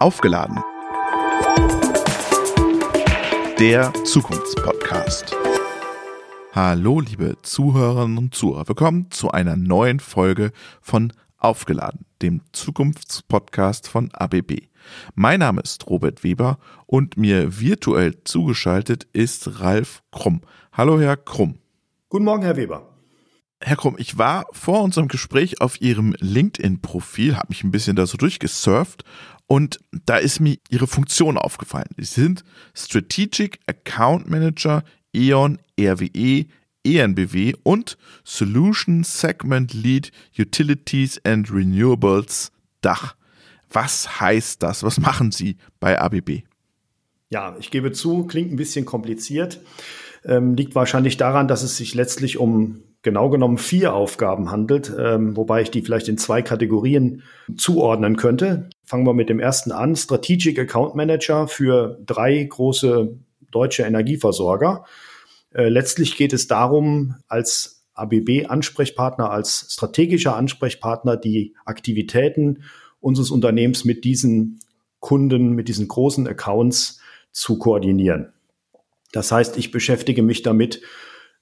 Aufgeladen. 0.00 0.58
Der 3.58 3.92
Zukunftspodcast. 4.04 5.34
Hallo, 6.52 7.00
liebe 7.00 7.36
Zuhörerinnen 7.42 8.18
und 8.18 8.34
Zuhörer. 8.34 8.68
Willkommen 8.68 9.10
zu 9.10 9.30
einer 9.30 9.56
neuen 9.56 10.00
Folge 10.00 10.52
von 10.80 11.12
Aufgeladen, 11.36 12.06
dem 12.22 12.42
Zukunftspodcast 12.52 13.88
von 13.88 14.10
ABB. 14.12 14.68
Mein 15.14 15.40
Name 15.40 15.60
ist 15.60 15.88
Robert 15.88 16.24
Weber 16.24 16.58
und 16.86 17.16
mir 17.16 17.60
virtuell 17.60 18.22
zugeschaltet 18.24 19.06
ist 19.12 19.60
Ralf 19.60 20.02
Krumm. 20.10 20.42
Hallo, 20.72 21.00
Herr 21.00 21.16
Krumm. 21.16 21.58
Guten 22.08 22.24
Morgen, 22.24 22.42
Herr 22.42 22.56
Weber. 22.56 22.97
Herr 23.60 23.76
Krumm, 23.76 23.96
ich 23.98 24.16
war 24.18 24.46
vor 24.52 24.82
unserem 24.82 25.08
Gespräch 25.08 25.60
auf 25.60 25.80
Ihrem 25.80 26.14
LinkedIn-Profil, 26.20 27.36
habe 27.36 27.48
mich 27.48 27.64
ein 27.64 27.72
bisschen 27.72 27.96
da 27.96 28.06
so 28.06 28.16
durchgesurft 28.16 29.02
und 29.46 29.80
da 30.06 30.16
ist 30.18 30.40
mir 30.40 30.58
Ihre 30.68 30.86
Funktion 30.86 31.36
aufgefallen. 31.36 31.88
Sie 31.96 32.04
sind 32.04 32.44
Strategic 32.72 33.58
Account 33.66 34.30
Manager 34.30 34.84
E.ON, 35.12 35.58
RWE, 35.78 36.46
ENBW 36.84 37.54
und 37.64 37.98
Solution 38.22 39.02
Segment 39.02 39.74
Lead 39.74 40.12
Utilities 40.38 41.20
and 41.24 41.50
Renewables 41.50 42.52
Dach. 42.80 43.16
Was 43.70 44.20
heißt 44.20 44.62
das? 44.62 44.84
Was 44.84 45.00
machen 45.00 45.32
Sie 45.32 45.56
bei 45.80 46.00
ABB? 46.00 46.42
Ja, 47.30 47.56
ich 47.58 47.70
gebe 47.70 47.92
zu, 47.92 48.24
klingt 48.24 48.52
ein 48.52 48.56
bisschen 48.56 48.84
kompliziert. 48.84 49.60
Ähm, 50.24 50.54
liegt 50.54 50.74
wahrscheinlich 50.74 51.16
daran, 51.16 51.48
dass 51.48 51.62
es 51.62 51.76
sich 51.76 51.94
letztlich 51.94 52.38
um 52.38 52.82
genau 53.08 53.30
genommen 53.30 53.56
vier 53.56 53.94
Aufgaben 53.94 54.50
handelt, 54.50 54.92
ähm, 54.98 55.34
wobei 55.34 55.62
ich 55.62 55.70
die 55.70 55.80
vielleicht 55.80 56.08
in 56.08 56.18
zwei 56.18 56.42
Kategorien 56.42 57.22
zuordnen 57.56 58.18
könnte. 58.18 58.68
Fangen 58.84 59.06
wir 59.06 59.14
mit 59.14 59.30
dem 59.30 59.40
ersten 59.40 59.72
an. 59.72 59.96
Strategic 59.96 60.58
Account 60.58 60.94
Manager 60.94 61.48
für 61.48 61.98
drei 62.04 62.44
große 62.44 63.16
deutsche 63.50 63.84
Energieversorger. 63.84 64.84
Äh, 65.54 65.70
letztlich 65.70 66.18
geht 66.18 66.34
es 66.34 66.48
darum, 66.48 67.14
als 67.28 67.86
ABB-Ansprechpartner, 67.94 69.30
als 69.30 69.68
strategischer 69.70 70.36
Ansprechpartner 70.36 71.16
die 71.16 71.54
Aktivitäten 71.64 72.62
unseres 73.00 73.30
Unternehmens 73.30 73.86
mit 73.86 74.04
diesen 74.04 74.60
Kunden, 75.00 75.54
mit 75.54 75.68
diesen 75.68 75.88
großen 75.88 76.28
Accounts 76.28 77.00
zu 77.32 77.58
koordinieren. 77.58 78.34
Das 79.12 79.32
heißt, 79.32 79.56
ich 79.56 79.70
beschäftige 79.70 80.22
mich 80.22 80.42
damit, 80.42 80.82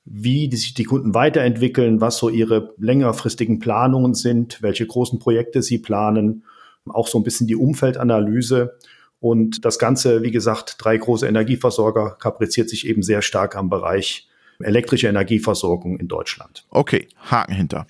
wie 0.06 0.54
sich 0.54 0.72
die 0.72 0.84
Kunden 0.84 1.14
weiterentwickeln, 1.14 2.00
was 2.00 2.18
so 2.18 2.28
ihre 2.28 2.74
längerfristigen 2.78 3.58
Planungen 3.58 4.14
sind, 4.14 4.62
welche 4.62 4.86
großen 4.86 5.18
Projekte 5.18 5.62
sie 5.62 5.78
planen, 5.78 6.44
auch 6.88 7.08
so 7.08 7.18
ein 7.18 7.24
bisschen 7.24 7.48
die 7.48 7.56
Umfeldanalyse. 7.56 8.78
Und 9.18 9.64
das 9.64 9.80
Ganze, 9.80 10.22
wie 10.22 10.30
gesagt, 10.30 10.76
drei 10.78 10.96
große 10.96 11.26
Energieversorger 11.26 12.16
kapriziert 12.20 12.70
sich 12.70 12.86
eben 12.86 13.02
sehr 13.02 13.20
stark 13.20 13.56
am 13.56 13.68
Bereich 13.68 14.28
elektrische 14.60 15.08
Energieversorgung 15.08 15.98
in 15.98 16.06
Deutschland. 16.06 16.64
Okay, 16.70 17.08
Haken 17.18 17.54
hinter. 17.54 17.86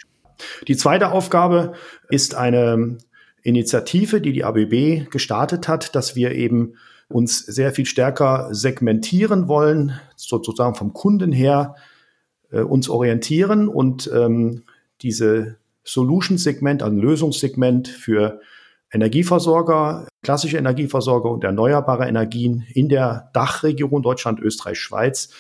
Die 0.67 0.77
zweite 0.77 1.13
Aufgabe 1.13 1.75
ist 2.09 2.35
eine 2.35 2.97
Initiative, 3.43 4.23
die 4.23 4.33
die 4.33 4.45
ABB 4.45 5.11
gestartet 5.11 5.69
hat, 5.69 5.95
dass 5.95 6.17
wir 6.17 6.33
eben 6.33 6.75
uns 7.09 7.39
sehr 7.39 7.73
viel 7.73 7.87
stärker 7.87 8.49
segmentieren 8.53 9.49
wollen, 9.49 10.01
sozusagen 10.17 10.75
vom 10.75 10.93
Kunden 10.93 11.31
her 11.31 11.77
äh, 12.51 12.61
uns 12.61 12.89
orientieren 12.89 13.69
und 13.69 14.11
ähm, 14.13 14.63
diese 15.03 15.57
Solution-Segment, 15.85 16.83
also 16.83 16.97
Lösungssegment 16.97 17.89
für 17.89 18.41
Energieversorger, 18.93 20.07
klassische 20.23 20.59
Energieversorger 20.59 21.31
und 21.31 21.45
erneuerbare 21.45 22.07
Energien 22.07 22.65
in 22.73 22.89
der 22.89 23.31
Dachregion 23.33 24.03
Deutschland, 24.03 24.41
Österreich, 24.41 24.79
Schweiz. 24.79 25.31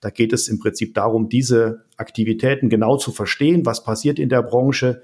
Da 0.00 0.10
geht 0.10 0.32
es 0.32 0.48
im 0.48 0.58
Prinzip 0.58 0.94
darum, 0.94 1.28
diese 1.28 1.84
Aktivitäten 1.96 2.68
genau 2.68 2.96
zu 2.96 3.12
verstehen, 3.12 3.64
was 3.64 3.82
passiert 3.82 4.18
in 4.18 4.28
der 4.28 4.42
Branche 4.42 5.02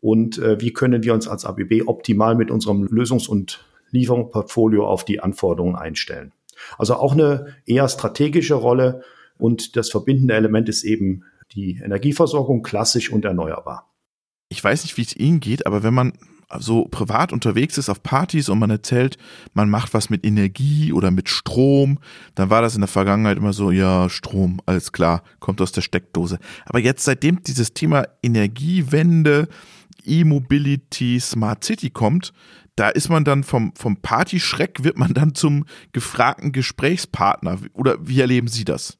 und 0.00 0.38
äh, 0.38 0.60
wie 0.60 0.72
können 0.72 1.02
wir 1.02 1.12
uns 1.12 1.28
als 1.28 1.44
ABB 1.44 1.82
optimal 1.86 2.34
mit 2.34 2.50
unserem 2.50 2.86
Lösungs- 2.86 3.28
und 3.28 3.64
Lieferungsportfolio 3.90 4.86
auf 4.86 5.04
die 5.04 5.20
Anforderungen 5.20 5.76
einstellen. 5.76 6.32
Also 6.78 6.94
auch 6.94 7.12
eine 7.12 7.56
eher 7.66 7.88
strategische 7.88 8.54
Rolle 8.54 9.02
und 9.40 9.76
das 9.76 9.90
verbindende 9.90 10.34
Element 10.34 10.68
ist 10.68 10.84
eben 10.84 11.24
die 11.52 11.80
Energieversorgung, 11.82 12.62
klassisch 12.62 13.10
und 13.10 13.24
erneuerbar. 13.24 13.92
Ich 14.48 14.62
weiß 14.62 14.84
nicht, 14.84 14.96
wie 14.96 15.02
es 15.02 15.16
Ihnen 15.16 15.40
geht, 15.40 15.66
aber 15.66 15.82
wenn 15.82 15.94
man 15.94 16.12
so 16.58 16.86
privat 16.86 17.32
unterwegs 17.32 17.78
ist 17.78 17.88
auf 17.88 18.02
Partys 18.02 18.48
und 18.48 18.58
man 18.58 18.70
erzählt, 18.70 19.16
man 19.54 19.70
macht 19.70 19.94
was 19.94 20.10
mit 20.10 20.26
Energie 20.26 20.92
oder 20.92 21.10
mit 21.10 21.28
Strom, 21.28 21.98
dann 22.34 22.50
war 22.50 22.60
das 22.60 22.74
in 22.74 22.80
der 22.80 22.88
Vergangenheit 22.88 23.36
immer 23.36 23.52
so, 23.52 23.70
ja, 23.70 24.08
Strom, 24.08 24.60
alles 24.66 24.90
klar, 24.90 25.22
kommt 25.38 25.60
aus 25.60 25.70
der 25.72 25.82
Steckdose. 25.82 26.38
Aber 26.66 26.80
jetzt, 26.80 27.04
seitdem 27.04 27.42
dieses 27.44 27.72
Thema 27.72 28.06
Energiewende, 28.22 29.48
E-Mobility, 30.04 31.20
Smart 31.20 31.62
City 31.62 31.90
kommt, 31.90 32.32
da 32.74 32.88
ist 32.88 33.10
man 33.10 33.24
dann 33.24 33.44
vom, 33.44 33.72
vom 33.76 33.98
Partyschreck, 33.98 34.82
wird 34.82 34.98
man 34.98 35.14
dann 35.14 35.34
zum 35.34 35.66
gefragten 35.92 36.50
Gesprächspartner. 36.50 37.58
Oder 37.74 37.96
wie 38.00 38.20
erleben 38.20 38.48
Sie 38.48 38.64
das? 38.64 38.98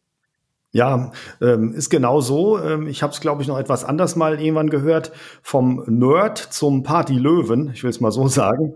Ja, 0.72 1.10
ähm, 1.40 1.72
ist 1.74 1.90
genau 1.90 2.20
so. 2.20 2.58
Ähm, 2.58 2.86
ich 2.86 3.02
habe 3.02 3.12
es, 3.12 3.20
glaube 3.20 3.42
ich, 3.42 3.48
noch 3.48 3.58
etwas 3.58 3.84
anders 3.84 4.14
mal 4.14 4.40
irgendwann 4.40 4.70
gehört. 4.70 5.10
Vom 5.42 5.82
Nerd 5.86 6.38
zum 6.38 6.84
Party-Löwen, 6.84 7.72
ich 7.74 7.82
will 7.82 7.90
es 7.90 8.00
mal 8.00 8.12
so 8.12 8.28
sagen. 8.28 8.74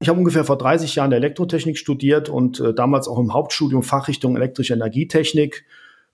Ich 0.00 0.08
habe 0.08 0.18
ungefähr 0.18 0.44
vor 0.44 0.58
30 0.58 0.94
Jahren 0.96 1.12
Elektrotechnik 1.12 1.78
studiert 1.78 2.28
und 2.28 2.58
äh, 2.58 2.74
damals 2.74 3.06
auch 3.06 3.18
im 3.18 3.32
Hauptstudium 3.32 3.82
Fachrichtung 3.82 4.34
elektrische 4.34 4.74
Energietechnik 4.74 5.64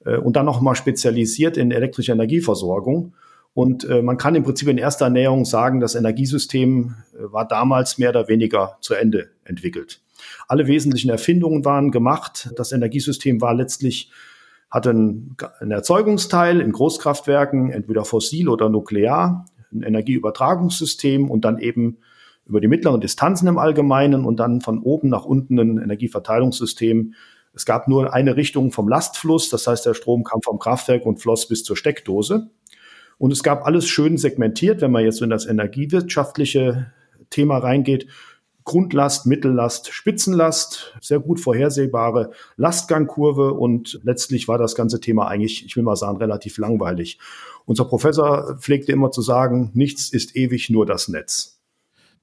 äh, 0.04 0.16
und 0.16 0.36
dann 0.36 0.44
noch 0.44 0.60
mal 0.60 0.74
spezialisiert 0.74 1.56
in 1.56 1.70
elektrische 1.70 2.12
Energieversorgung. 2.12 3.14
Und 3.54 3.88
äh, 3.88 4.02
man 4.02 4.18
kann 4.18 4.34
im 4.34 4.42
Prinzip 4.42 4.68
in 4.68 4.76
erster 4.76 5.06
Ernährung 5.06 5.46
sagen, 5.46 5.80
das 5.80 5.94
Energiesystem 5.94 6.94
äh, 7.14 7.32
war 7.32 7.48
damals 7.48 7.96
mehr 7.96 8.10
oder 8.10 8.28
weniger 8.28 8.76
zu 8.82 8.92
Ende 8.92 9.30
entwickelt. 9.44 10.02
Alle 10.46 10.66
wesentlichen 10.66 11.08
Erfindungen 11.08 11.64
waren 11.64 11.90
gemacht. 11.90 12.50
Das 12.56 12.72
Energiesystem 12.72 13.40
war 13.40 13.54
letztlich 13.54 14.10
hatte 14.70 14.90
einen, 14.90 15.36
einen 15.60 15.70
Erzeugungsteil 15.70 16.60
in 16.60 16.72
Großkraftwerken, 16.72 17.70
entweder 17.70 18.04
fossil 18.04 18.48
oder 18.48 18.68
nuklear, 18.68 19.46
ein 19.72 19.82
Energieübertragungssystem 19.82 21.30
und 21.30 21.44
dann 21.44 21.58
eben 21.58 21.98
über 22.46 22.60
die 22.60 22.68
mittleren 22.68 23.00
Distanzen 23.00 23.48
im 23.48 23.58
Allgemeinen 23.58 24.24
und 24.24 24.38
dann 24.38 24.60
von 24.60 24.80
oben 24.80 25.08
nach 25.08 25.24
unten 25.24 25.58
ein 25.58 25.78
Energieverteilungssystem. 25.78 27.14
Es 27.52 27.66
gab 27.66 27.88
nur 27.88 28.12
eine 28.12 28.36
Richtung 28.36 28.70
vom 28.70 28.88
Lastfluss, 28.88 29.48
das 29.48 29.66
heißt, 29.66 29.86
der 29.86 29.94
Strom 29.94 30.24
kam 30.24 30.42
vom 30.42 30.58
Kraftwerk 30.58 31.06
und 31.06 31.20
floss 31.20 31.48
bis 31.48 31.64
zur 31.64 31.76
Steckdose. 31.76 32.50
Und 33.18 33.32
es 33.32 33.42
gab 33.42 33.64
alles 33.66 33.88
schön 33.88 34.18
segmentiert, 34.18 34.80
wenn 34.80 34.90
man 34.90 35.04
jetzt 35.04 35.22
in 35.22 35.30
das 35.30 35.46
energiewirtschaftliche 35.46 36.92
Thema 37.30 37.58
reingeht. 37.58 38.06
Grundlast, 38.66 39.26
Mittellast, 39.26 39.92
Spitzenlast, 39.92 40.92
sehr 41.00 41.20
gut 41.20 41.40
vorhersehbare 41.40 42.32
Lastgangkurve 42.56 43.54
und 43.54 44.00
letztlich 44.02 44.48
war 44.48 44.58
das 44.58 44.74
ganze 44.74 45.00
Thema 45.00 45.28
eigentlich, 45.28 45.64
ich 45.64 45.76
will 45.76 45.84
mal 45.84 45.94
sagen, 45.94 46.18
relativ 46.18 46.58
langweilig. 46.58 47.18
Unser 47.64 47.84
Professor 47.84 48.58
pflegte 48.58 48.90
immer 48.90 49.12
zu 49.12 49.22
sagen, 49.22 49.70
nichts 49.72 50.10
ist 50.10 50.36
ewig, 50.36 50.68
nur 50.68 50.84
das 50.84 51.06
Netz. 51.06 51.60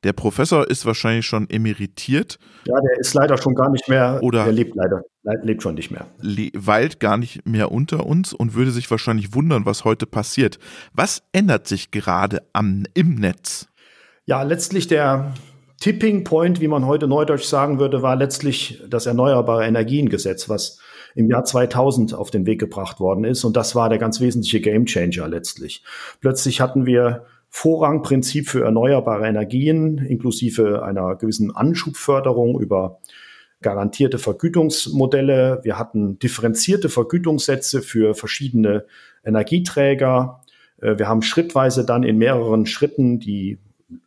Der 0.04 0.12
Professor 0.12 0.70
ist 0.70 0.86
wahrscheinlich 0.86 1.26
schon 1.26 1.50
emeritiert. 1.50 2.38
Ja, 2.66 2.76
der 2.82 3.00
ist 3.00 3.14
leider 3.14 3.38
schon 3.38 3.56
gar 3.56 3.70
nicht 3.70 3.88
mehr. 3.88 4.20
Oder 4.22 4.44
der 4.44 4.52
lebt 4.52 4.76
leider, 4.76 5.02
lebt 5.44 5.64
schon 5.64 5.76
nicht 5.76 5.92
mehr. 5.92 6.08
Weilt 6.54 7.00
gar 7.00 7.16
nicht 7.16 7.48
mehr 7.48 7.72
unter 7.72 8.06
uns 8.06 8.34
und 8.34 8.54
würde 8.54 8.72
sich 8.72 8.92
wahrscheinlich 8.92 9.34
wundern, 9.34 9.66
was 9.66 9.86
heute 9.86 10.06
passiert. 10.06 10.60
Was 10.94 11.24
ändert 11.32 11.70
sich 11.70 11.92
gerade 11.92 12.44
am, 12.52 12.84
im 12.94 13.16
Netz? 13.16 13.70
Ja, 14.26 14.44
letztlich 14.44 14.88
der 14.88 15.34
Tipping 15.84 16.24
Point, 16.24 16.62
wie 16.62 16.70
man 16.70 16.88
heute 16.88 17.10
neudeutsch 17.10 17.44
sagen 17.44 17.78
würde, 17.78 18.02
war 18.02 18.16
letztlich 18.16 18.82
das 18.88 19.06
Erneuerbare 19.06 19.66
Energiengesetz, 19.66 20.48
was 20.48 20.80
im 21.14 21.30
Jahr 21.30 21.44
2000 21.44 22.14
auf 22.14 22.32
den 22.32 22.46
Weg 22.46 22.62
gebracht 22.62 23.02
worden 23.02 23.26
ist. 23.26 23.44
Und 23.44 23.58
das 23.58 23.76
war 23.76 23.90
der 23.90 23.98
ganz 23.98 24.22
wesentliche 24.22 24.62
Gamechanger 24.62 25.28
letztlich. 25.28 25.84
Plötzlich 26.22 26.62
hatten 26.62 26.86
wir 26.86 27.26
Vorrangprinzip 27.50 28.48
für 28.48 28.64
erneuerbare 28.64 29.28
Energien 29.28 29.98
inklusive 29.98 30.84
einer 30.84 31.18
gewissen 31.18 31.54
Anschubförderung 31.54 32.62
über 32.62 33.00
garantierte 33.62 34.20
Vergütungsmodelle. 34.20 35.60
Wir 35.64 35.78
hatten 35.78 36.18
differenzierte 36.18 36.88
Vergütungssätze 36.88 37.82
für 37.82 38.16
verschiedene 38.16 38.86
Energieträger. 39.26 40.44
Äh, 40.82 40.98
wir 40.98 41.10
haben 41.10 41.24
schrittweise 41.24 41.86
dann 41.86 42.04
in 42.04 42.18
mehreren 42.18 42.68
Schritten 42.68 43.20
die 43.20 43.60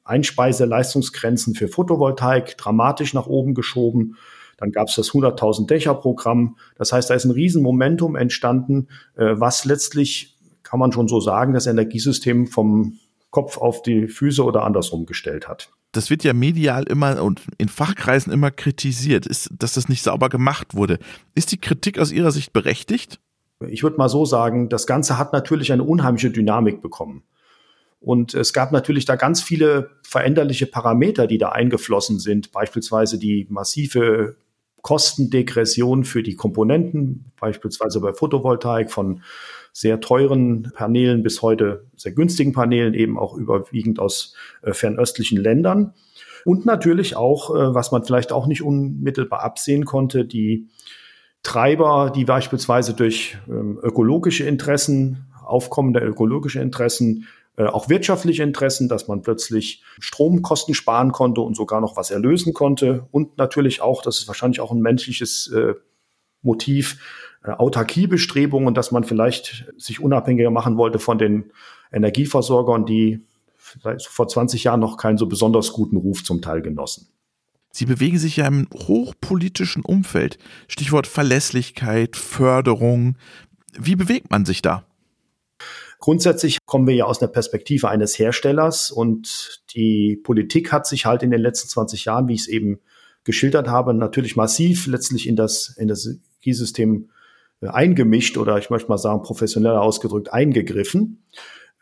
Einspeiseleistungsgrenzen 0.04 1.54
für 1.54 1.68
Photovoltaik 1.68 2.56
dramatisch 2.56 3.14
nach 3.14 3.26
oben 3.26 3.54
geschoben. 3.54 4.16
Dann 4.58 4.72
gab 4.72 4.88
es 4.88 4.94
das 4.94 5.10
100.000 5.10 5.66
Dächer 5.66 5.94
Programm. 5.94 6.56
Das 6.76 6.92
heißt, 6.92 7.10
da 7.10 7.14
ist 7.14 7.24
ein 7.24 7.30
Riesenmomentum 7.30 8.16
entstanden, 8.16 8.88
äh, 9.16 9.34
was 9.34 9.64
letztlich, 9.64 10.36
kann 10.62 10.80
man 10.80 10.92
schon 10.92 11.08
so 11.08 11.20
sagen, 11.20 11.52
das 11.52 11.66
Energiesystem 11.66 12.46
vom 12.46 12.98
Kopf 13.30 13.58
auf 13.58 13.82
die 13.82 14.08
Füße 14.08 14.42
oder 14.42 14.64
andersrum 14.64 15.06
gestellt 15.06 15.46
hat. 15.46 15.70
Das 15.92 16.10
wird 16.10 16.24
ja 16.24 16.32
medial 16.32 16.84
immer 16.84 17.22
und 17.22 17.42
in 17.58 17.68
Fachkreisen 17.68 18.32
immer 18.32 18.50
kritisiert, 18.50 19.26
ist, 19.26 19.50
dass 19.58 19.74
das 19.74 19.88
nicht 19.88 20.02
sauber 20.02 20.28
gemacht 20.28 20.74
wurde. 20.74 20.98
Ist 21.34 21.52
die 21.52 21.58
Kritik 21.58 21.98
aus 21.98 22.12
Ihrer 22.12 22.32
Sicht 22.32 22.52
berechtigt? 22.52 23.20
Ich 23.68 23.82
würde 23.82 23.96
mal 23.96 24.08
so 24.08 24.24
sagen, 24.24 24.68
das 24.68 24.86
Ganze 24.86 25.16
hat 25.16 25.32
natürlich 25.32 25.72
eine 25.72 25.82
unheimliche 25.84 26.30
Dynamik 26.30 26.82
bekommen. 26.82 27.22
Und 28.00 28.34
es 28.34 28.52
gab 28.52 28.72
natürlich 28.72 29.04
da 29.04 29.16
ganz 29.16 29.42
viele 29.42 29.90
veränderliche 30.02 30.66
Parameter, 30.66 31.26
die 31.26 31.38
da 31.38 31.50
eingeflossen 31.50 32.18
sind, 32.18 32.52
beispielsweise 32.52 33.18
die 33.18 33.46
massive 33.48 34.36
Kostendegression 34.82 36.04
für 36.04 36.22
die 36.22 36.36
Komponenten, 36.36 37.32
beispielsweise 37.40 38.00
bei 38.00 38.12
Photovoltaik 38.12 38.90
von 38.90 39.22
sehr 39.72 40.00
teuren 40.00 40.70
Paneelen 40.74 41.22
bis 41.22 41.42
heute 41.42 41.86
sehr 41.96 42.12
günstigen 42.12 42.52
Paneelen, 42.52 42.94
eben 42.94 43.18
auch 43.18 43.34
überwiegend 43.36 43.98
aus 43.98 44.34
äh, 44.62 44.72
fernöstlichen 44.72 45.38
Ländern. 45.38 45.92
Und 46.44 46.64
natürlich 46.64 47.16
auch, 47.16 47.54
äh, 47.54 47.74
was 47.74 47.90
man 47.90 48.04
vielleicht 48.04 48.30
auch 48.30 48.46
nicht 48.46 48.62
unmittelbar 48.62 49.42
absehen 49.42 49.84
konnte, 49.84 50.24
die 50.24 50.68
Treiber, 51.42 52.12
die 52.14 52.24
beispielsweise 52.24 52.94
durch 52.94 53.36
ähm, 53.48 53.78
ökologische 53.82 54.44
Interessen, 54.44 55.26
aufkommende 55.44 56.00
ökologische 56.00 56.60
Interessen 56.60 57.26
auch 57.64 57.88
wirtschaftliche 57.88 58.42
Interessen, 58.42 58.88
dass 58.88 59.08
man 59.08 59.22
plötzlich 59.22 59.82
Stromkosten 59.98 60.74
sparen 60.74 61.12
konnte 61.12 61.40
und 61.40 61.56
sogar 61.56 61.80
noch 61.80 61.96
was 61.96 62.10
erlösen 62.10 62.52
konnte. 62.52 63.06
Und 63.10 63.38
natürlich 63.38 63.80
auch, 63.80 64.02
das 64.02 64.18
ist 64.18 64.28
wahrscheinlich 64.28 64.60
auch 64.60 64.72
ein 64.72 64.80
menschliches 64.80 65.48
äh, 65.48 65.74
Motiv, 66.42 66.98
äh, 67.44 67.50
Autarkiebestrebungen, 67.50 68.74
dass 68.74 68.92
man 68.92 69.04
vielleicht 69.04 69.72
sich 69.78 70.00
unabhängiger 70.00 70.50
machen 70.50 70.76
wollte 70.76 70.98
von 70.98 71.18
den 71.18 71.50
Energieversorgern, 71.92 72.84
die 72.84 73.20
vor 73.56 74.28
20 74.28 74.64
Jahren 74.64 74.80
noch 74.80 74.96
keinen 74.96 75.18
so 75.18 75.26
besonders 75.26 75.72
guten 75.72 75.96
Ruf 75.96 76.22
zum 76.24 76.42
Teil 76.42 76.62
genossen. 76.62 77.08
Sie 77.72 77.84
bewegen 77.84 78.18
sich 78.18 78.36
ja 78.36 78.46
im 78.46 78.68
hochpolitischen 78.72 79.84
Umfeld. 79.84 80.38
Stichwort 80.68 81.06
Verlässlichkeit, 81.06 82.16
Förderung. 82.16 83.16
Wie 83.78 83.96
bewegt 83.96 84.30
man 84.30 84.46
sich 84.46 84.62
da? 84.62 84.84
Grundsätzlich 86.06 86.58
kommen 86.66 86.86
wir 86.86 86.94
ja 86.94 87.06
aus 87.06 87.18
der 87.18 87.26
Perspektive 87.26 87.88
eines 87.88 88.16
Herstellers 88.16 88.92
und 88.92 89.64
die 89.74 90.14
Politik 90.22 90.70
hat 90.70 90.86
sich 90.86 91.04
halt 91.04 91.24
in 91.24 91.32
den 91.32 91.40
letzten 91.40 91.68
20 91.68 92.04
Jahren, 92.04 92.28
wie 92.28 92.34
ich 92.34 92.42
es 92.42 92.46
eben 92.46 92.78
geschildert 93.24 93.66
habe, 93.66 93.92
natürlich 93.92 94.36
massiv 94.36 94.86
letztlich 94.86 95.26
in 95.26 95.34
das, 95.34 95.74
in 95.76 95.88
das 95.88 96.06
Energiesystem 96.06 97.10
äh, 97.60 97.66
eingemischt 97.66 98.38
oder 98.38 98.56
ich 98.56 98.70
möchte 98.70 98.88
mal 98.88 98.98
sagen 98.98 99.22
professioneller 99.22 99.82
ausgedrückt 99.82 100.32
eingegriffen. 100.32 101.24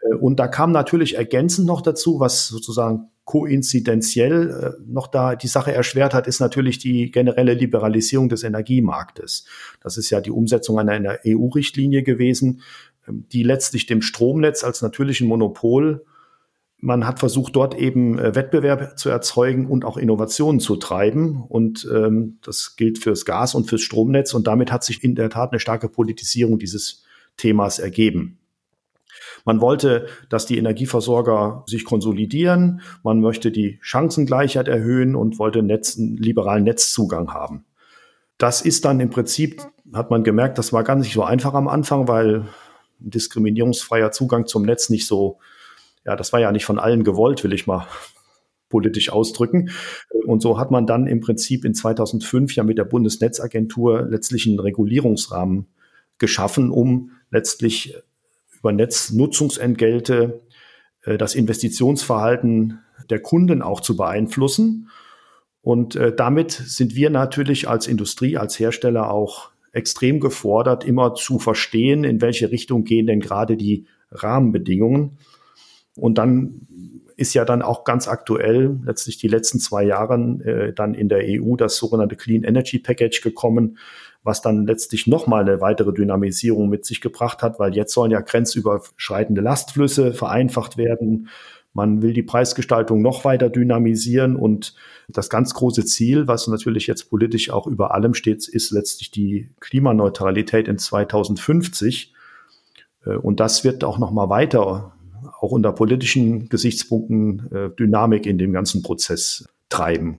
Äh, 0.00 0.14
und 0.14 0.40
da 0.40 0.48
kam 0.48 0.72
natürlich 0.72 1.16
ergänzend 1.16 1.66
noch 1.66 1.82
dazu, 1.82 2.18
was 2.18 2.48
sozusagen 2.48 3.10
koinzidenziell 3.24 4.50
äh, 4.50 4.82
noch 4.86 5.06
da 5.06 5.36
die 5.36 5.48
Sache 5.48 5.74
erschwert 5.74 6.14
hat, 6.14 6.26
ist 6.26 6.40
natürlich 6.40 6.78
die 6.78 7.10
generelle 7.10 7.52
Liberalisierung 7.52 8.30
des 8.30 8.42
Energiemarktes. 8.42 9.44
Das 9.82 9.98
ist 9.98 10.08
ja 10.08 10.22
die 10.22 10.30
Umsetzung 10.30 10.78
einer 10.78 11.18
EU-Richtlinie 11.26 12.02
gewesen, 12.02 12.46
ähm, 12.54 12.62
die 13.06 13.42
letztlich 13.42 13.86
dem 13.86 14.02
Stromnetz 14.02 14.64
als 14.64 14.82
natürlichen 14.82 15.28
Monopol 15.28 16.04
man 16.84 17.06
hat 17.06 17.18
versucht, 17.18 17.56
dort 17.56 17.74
eben 17.74 18.18
äh, 18.18 18.34
Wettbewerb 18.34 18.98
zu 18.98 19.08
erzeugen 19.08 19.66
und 19.66 19.86
auch 19.86 19.96
Innovationen 19.96 20.60
zu 20.60 20.76
treiben. 20.76 21.42
Und 21.48 21.88
ähm, 21.90 22.38
das 22.42 22.76
gilt 22.76 22.98
fürs 22.98 23.24
Gas 23.24 23.54
und 23.54 23.64
fürs 23.70 23.80
Stromnetz. 23.80 24.34
Und 24.34 24.46
damit 24.46 24.70
hat 24.70 24.84
sich 24.84 25.02
in 25.02 25.14
der 25.14 25.30
Tat 25.30 25.52
eine 25.52 25.60
starke 25.60 25.88
Politisierung 25.88 26.58
dieses 26.58 27.02
Themas 27.38 27.78
ergeben. 27.78 28.38
Man 29.46 29.62
wollte, 29.62 30.08
dass 30.28 30.44
die 30.44 30.58
Energieversorger 30.58 31.64
sich 31.66 31.86
konsolidieren. 31.86 32.82
Man 33.02 33.20
möchte 33.20 33.50
die 33.50 33.78
Chancengleichheit 33.80 34.68
erhöhen 34.68 35.16
und 35.16 35.38
wollte 35.38 35.62
Netz, 35.62 35.96
einen 35.96 36.18
liberalen 36.18 36.64
Netzzugang 36.64 37.32
haben. 37.32 37.64
Das 38.36 38.60
ist 38.60 38.84
dann 38.84 39.00
im 39.00 39.08
Prinzip, 39.08 39.62
hat 39.94 40.10
man 40.10 40.22
gemerkt, 40.22 40.58
das 40.58 40.74
war 40.74 40.84
gar 40.84 40.96
nicht 40.96 41.14
so 41.14 41.22
einfach 41.22 41.54
am 41.54 41.68
Anfang, 41.68 42.08
weil 42.08 42.46
diskriminierungsfreier 42.98 44.10
Zugang 44.12 44.46
zum 44.46 44.62
Netz 44.62 44.90
nicht 44.90 45.06
so, 45.06 45.38
ja, 46.04 46.16
das 46.16 46.32
war 46.32 46.40
ja 46.40 46.52
nicht 46.52 46.64
von 46.64 46.78
allen 46.78 47.04
gewollt, 47.04 47.44
will 47.44 47.52
ich 47.52 47.66
mal 47.66 47.86
politisch 48.68 49.10
ausdrücken. 49.10 49.70
Und 50.26 50.40
so 50.40 50.58
hat 50.58 50.70
man 50.70 50.86
dann 50.86 51.06
im 51.06 51.20
Prinzip 51.20 51.64
in 51.64 51.74
2005 51.74 52.54
ja 52.56 52.64
mit 52.64 52.78
der 52.78 52.84
Bundesnetzagentur 52.84 54.02
letztlich 54.02 54.46
einen 54.46 54.58
Regulierungsrahmen 54.58 55.66
geschaffen, 56.18 56.70
um 56.70 57.12
letztlich 57.30 57.94
über 58.58 58.72
Netznutzungsentgelte 58.72 60.40
äh, 61.02 61.18
das 61.18 61.34
Investitionsverhalten 61.34 62.80
der 63.10 63.20
Kunden 63.20 63.62
auch 63.62 63.80
zu 63.80 63.96
beeinflussen. 63.96 64.88
Und 65.60 65.96
äh, 65.96 66.14
damit 66.14 66.52
sind 66.52 66.94
wir 66.94 67.10
natürlich 67.10 67.68
als 67.68 67.86
Industrie, 67.86 68.36
als 68.36 68.58
Hersteller 68.58 69.10
auch 69.10 69.50
extrem 69.74 70.20
gefordert, 70.20 70.84
immer 70.84 71.14
zu 71.14 71.38
verstehen, 71.38 72.04
in 72.04 72.20
welche 72.20 72.50
Richtung 72.50 72.84
gehen 72.84 73.06
denn 73.06 73.20
gerade 73.20 73.56
die 73.56 73.86
Rahmenbedingungen. 74.10 75.18
Und 75.96 76.18
dann 76.18 76.66
ist 77.16 77.34
ja 77.34 77.44
dann 77.44 77.62
auch 77.62 77.84
ganz 77.84 78.08
aktuell, 78.08 78.80
letztlich 78.84 79.18
die 79.18 79.28
letzten 79.28 79.60
zwei 79.60 79.84
Jahre, 79.84 80.14
äh, 80.44 80.72
dann 80.72 80.94
in 80.94 81.08
der 81.08 81.22
EU 81.24 81.56
das 81.56 81.76
sogenannte 81.76 82.16
Clean 82.16 82.42
Energy 82.42 82.78
Package 82.78 83.20
gekommen, 83.20 83.78
was 84.22 84.40
dann 84.40 84.66
letztlich 84.66 85.06
nochmal 85.06 85.42
eine 85.42 85.60
weitere 85.60 85.92
Dynamisierung 85.92 86.68
mit 86.68 86.86
sich 86.86 87.00
gebracht 87.00 87.42
hat, 87.42 87.58
weil 87.58 87.74
jetzt 87.74 87.92
sollen 87.92 88.10
ja 88.10 88.20
grenzüberschreitende 88.20 89.42
Lastflüsse 89.42 90.14
vereinfacht 90.14 90.76
werden. 90.76 91.28
Man 91.74 92.02
will 92.02 92.12
die 92.12 92.22
Preisgestaltung 92.22 93.02
noch 93.02 93.24
weiter 93.24 93.50
dynamisieren 93.50 94.36
und 94.36 94.74
das 95.08 95.28
ganz 95.28 95.54
große 95.54 95.84
Ziel, 95.84 96.28
was 96.28 96.46
natürlich 96.46 96.86
jetzt 96.86 97.10
politisch 97.10 97.50
auch 97.50 97.66
über 97.66 97.92
allem 97.92 98.14
steht, 98.14 98.46
ist 98.48 98.70
letztlich 98.70 99.10
die 99.10 99.50
Klimaneutralität 99.58 100.68
in 100.68 100.78
2050. 100.78 102.14
Äh, 103.04 103.16
und 103.16 103.40
das 103.40 103.64
wird 103.64 103.82
auch 103.82 103.98
noch 103.98 104.12
mal 104.12 104.28
weiter, 104.28 104.94
auch 105.40 105.50
unter 105.50 105.72
politischen 105.72 106.48
Gesichtspunkten, 106.48 107.52
äh, 107.52 107.70
Dynamik 107.70 108.24
in 108.26 108.38
dem 108.38 108.52
ganzen 108.52 108.82
Prozess 108.82 109.48
treiben. 109.68 110.16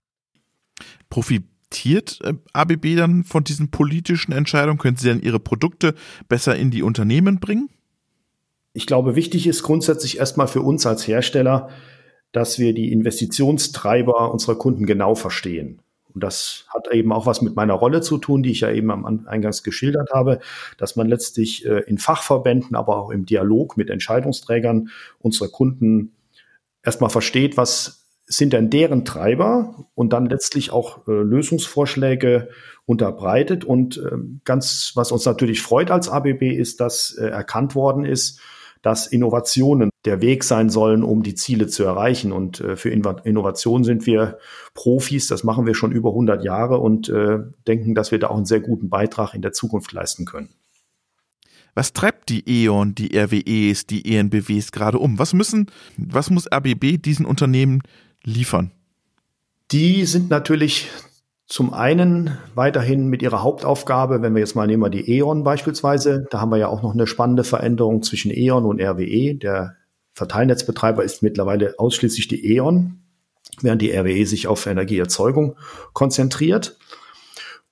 Profitiert 1.08 2.20
äh, 2.22 2.34
ABB 2.52 2.96
dann 2.96 3.24
von 3.24 3.44
diesen 3.44 3.70
politischen 3.70 4.32
Entscheidungen? 4.32 4.78
Können 4.78 4.98
Sie 4.98 5.08
dann 5.08 5.22
Ihre 5.22 5.40
Produkte 5.40 5.94
besser 6.28 6.54
in 6.54 6.70
die 6.70 6.82
Unternehmen 6.82 7.40
bringen? 7.40 7.70
Ich 8.76 8.86
glaube, 8.86 9.16
wichtig 9.16 9.46
ist 9.46 9.62
grundsätzlich 9.62 10.18
erstmal 10.18 10.48
für 10.48 10.60
uns 10.60 10.84
als 10.84 11.08
Hersteller, 11.08 11.70
dass 12.32 12.58
wir 12.58 12.74
die 12.74 12.92
Investitionstreiber 12.92 14.30
unserer 14.30 14.56
Kunden 14.56 14.84
genau 14.84 15.14
verstehen. 15.14 15.80
Und 16.12 16.22
das 16.22 16.66
hat 16.68 16.92
eben 16.92 17.10
auch 17.10 17.24
was 17.24 17.40
mit 17.40 17.56
meiner 17.56 17.72
Rolle 17.72 18.02
zu 18.02 18.18
tun, 18.18 18.42
die 18.42 18.50
ich 18.50 18.60
ja 18.60 18.70
eben 18.70 18.90
am 18.90 19.26
Eingangs 19.26 19.62
geschildert 19.62 20.10
habe, 20.12 20.40
dass 20.76 20.94
man 20.94 21.08
letztlich 21.08 21.64
äh, 21.64 21.84
in 21.86 21.96
Fachverbänden, 21.96 22.76
aber 22.76 22.98
auch 22.98 23.08
im 23.08 23.24
Dialog 23.24 23.78
mit 23.78 23.88
Entscheidungsträgern 23.88 24.90
unserer 25.20 25.48
Kunden 25.48 26.12
erstmal 26.82 27.08
versteht, 27.08 27.56
was 27.56 28.04
sind 28.26 28.52
denn 28.52 28.68
deren 28.68 29.06
Treiber 29.06 29.86
und 29.94 30.12
dann 30.12 30.26
letztlich 30.26 30.70
auch 30.70 31.08
äh, 31.08 31.12
Lösungsvorschläge 31.12 32.50
unterbreitet. 32.84 33.64
Und 33.64 33.96
äh, 33.96 34.18
ganz, 34.44 34.92
was 34.96 35.12
uns 35.12 35.24
natürlich 35.24 35.62
freut 35.62 35.90
als 35.90 36.10
ABB, 36.10 36.42
ist, 36.42 36.80
dass 36.80 37.16
äh, 37.18 37.26
erkannt 37.26 37.74
worden 37.74 38.04
ist, 38.04 38.38
dass 38.86 39.08
Innovationen 39.08 39.90
der 40.04 40.22
Weg 40.22 40.44
sein 40.44 40.70
sollen, 40.70 41.02
um 41.02 41.24
die 41.24 41.34
Ziele 41.34 41.66
zu 41.66 41.82
erreichen. 41.82 42.30
Und 42.30 42.60
äh, 42.60 42.76
für 42.76 42.88
Innovation 42.90 43.82
sind 43.82 44.06
wir 44.06 44.38
Profis, 44.74 45.26
das 45.26 45.42
machen 45.42 45.66
wir 45.66 45.74
schon 45.74 45.90
über 45.90 46.10
100 46.10 46.44
Jahre 46.44 46.78
und 46.78 47.08
äh, 47.08 47.40
denken, 47.66 47.96
dass 47.96 48.12
wir 48.12 48.20
da 48.20 48.28
auch 48.28 48.36
einen 48.36 48.46
sehr 48.46 48.60
guten 48.60 48.88
Beitrag 48.88 49.34
in 49.34 49.42
der 49.42 49.50
Zukunft 49.50 49.90
leisten 49.90 50.24
können. 50.24 50.50
Was 51.74 51.94
treibt 51.94 52.28
die 52.28 52.44
E.ON, 52.48 52.94
die 52.94 53.18
RWEs, 53.18 53.86
die 53.86 54.14
ENBWs 54.14 54.70
gerade 54.70 55.00
um? 55.00 55.18
Was 55.18 55.32
müssen, 55.32 55.66
was 55.96 56.30
muss 56.30 56.46
RBB 56.46 57.02
diesen 57.02 57.26
Unternehmen 57.26 57.82
liefern? 58.22 58.70
Die 59.72 60.04
sind 60.04 60.30
natürlich 60.30 60.90
zum 61.46 61.72
einen 61.72 62.36
weiterhin 62.54 63.06
mit 63.06 63.22
ihrer 63.22 63.42
Hauptaufgabe, 63.42 64.20
wenn 64.20 64.34
wir 64.34 64.40
jetzt 64.40 64.56
mal 64.56 64.66
nehmen 64.66 64.90
die 64.90 65.18
E.ON 65.18 65.44
beispielsweise, 65.44 66.26
da 66.30 66.40
haben 66.40 66.50
wir 66.50 66.56
ja 66.56 66.68
auch 66.68 66.82
noch 66.82 66.92
eine 66.92 67.06
spannende 67.06 67.44
Veränderung 67.44 68.02
zwischen 68.02 68.32
E.ON 68.32 68.64
und 68.64 68.80
RWE. 68.80 69.36
Der 69.36 69.76
Verteilnetzbetreiber 70.12 71.04
ist 71.04 71.22
mittlerweile 71.22 71.78
ausschließlich 71.78 72.26
die 72.26 72.54
E.ON, 72.54 72.98
während 73.60 73.80
die 73.80 73.92
RWE 73.92 74.26
sich 74.26 74.48
auf 74.48 74.66
Energieerzeugung 74.66 75.56
konzentriert. 75.92 76.78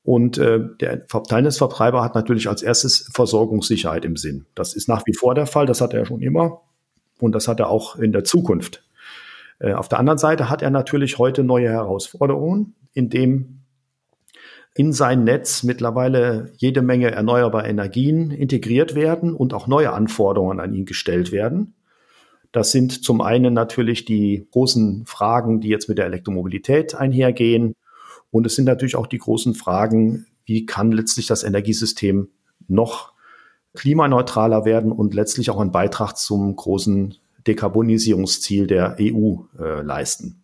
Und 0.04 0.38
äh, 0.38 0.60
der 0.80 1.06
Verteilnetzvertreiber 1.08 2.04
hat 2.04 2.14
natürlich 2.14 2.48
als 2.48 2.62
erstes 2.62 3.10
Versorgungssicherheit 3.12 4.04
im 4.04 4.16
Sinn. 4.16 4.46
Das 4.54 4.74
ist 4.76 4.86
nach 4.86 5.04
wie 5.06 5.14
vor 5.14 5.34
der 5.34 5.46
Fall, 5.46 5.66
das 5.66 5.80
hat 5.80 5.94
er 5.94 6.06
schon 6.06 6.20
immer 6.20 6.60
und 7.18 7.32
das 7.32 7.48
hat 7.48 7.58
er 7.58 7.70
auch 7.70 7.96
in 7.96 8.12
der 8.12 8.22
Zukunft. 8.22 8.84
Äh, 9.58 9.72
auf 9.72 9.88
der 9.88 9.98
anderen 9.98 10.18
Seite 10.18 10.48
hat 10.48 10.62
er 10.62 10.70
natürlich 10.70 11.18
heute 11.18 11.42
neue 11.42 11.70
Herausforderungen, 11.70 12.74
indem 12.92 13.63
in 14.74 14.92
sein 14.92 15.24
Netz 15.24 15.62
mittlerweile 15.62 16.52
jede 16.56 16.82
Menge 16.82 17.12
erneuerbare 17.12 17.66
Energien 17.66 18.30
integriert 18.32 18.94
werden 18.94 19.34
und 19.34 19.54
auch 19.54 19.68
neue 19.68 19.92
Anforderungen 19.92 20.58
an 20.58 20.74
ihn 20.74 20.84
gestellt 20.84 21.30
werden. 21.30 21.74
Das 22.50 22.72
sind 22.72 23.04
zum 23.04 23.20
einen 23.20 23.54
natürlich 23.54 24.04
die 24.04 24.46
großen 24.50 25.06
Fragen, 25.06 25.60
die 25.60 25.68
jetzt 25.68 25.88
mit 25.88 25.98
der 25.98 26.06
Elektromobilität 26.06 26.94
einhergehen. 26.94 27.74
Und 28.30 28.46
es 28.46 28.56
sind 28.56 28.64
natürlich 28.64 28.96
auch 28.96 29.06
die 29.06 29.18
großen 29.18 29.54
Fragen, 29.54 30.26
wie 30.44 30.66
kann 30.66 30.92
letztlich 30.92 31.26
das 31.26 31.44
Energiesystem 31.44 32.28
noch 32.66 33.12
klimaneutraler 33.74 34.64
werden 34.64 34.92
und 34.92 35.14
letztlich 35.14 35.50
auch 35.50 35.60
einen 35.60 35.72
Beitrag 35.72 36.16
zum 36.16 36.54
großen 36.54 37.14
Dekarbonisierungsziel 37.46 38.66
der 38.66 38.96
EU 39.00 39.36
äh, 39.58 39.82
leisten. 39.82 40.42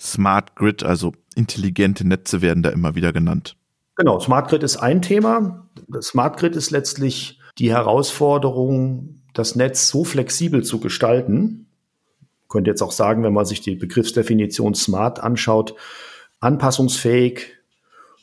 Smart 0.00 0.54
Grid, 0.56 0.82
also 0.82 1.12
intelligente 1.32 2.06
Netze 2.06 2.42
werden 2.42 2.62
da 2.62 2.70
immer 2.70 2.94
wieder 2.94 3.12
genannt. 3.12 3.56
Genau, 3.96 4.18
Smart 4.20 4.48
Grid 4.48 4.62
ist 4.62 4.78
ein 4.78 5.02
Thema. 5.02 5.68
Smart 6.00 6.38
Grid 6.38 6.56
ist 6.56 6.70
letztlich 6.70 7.40
die 7.58 7.70
Herausforderung, 7.70 9.22
das 9.34 9.56
Netz 9.56 9.88
so 9.88 10.04
flexibel 10.04 10.64
zu 10.64 10.80
gestalten. 10.80 11.66
Ich 12.42 12.48
könnte 12.48 12.70
jetzt 12.70 12.82
auch 12.82 12.92
sagen, 12.92 13.22
wenn 13.22 13.32
man 13.32 13.44
sich 13.44 13.60
die 13.60 13.76
Begriffsdefinition 13.76 14.74
Smart 14.74 15.20
anschaut, 15.20 15.74
anpassungsfähig, 16.40 17.52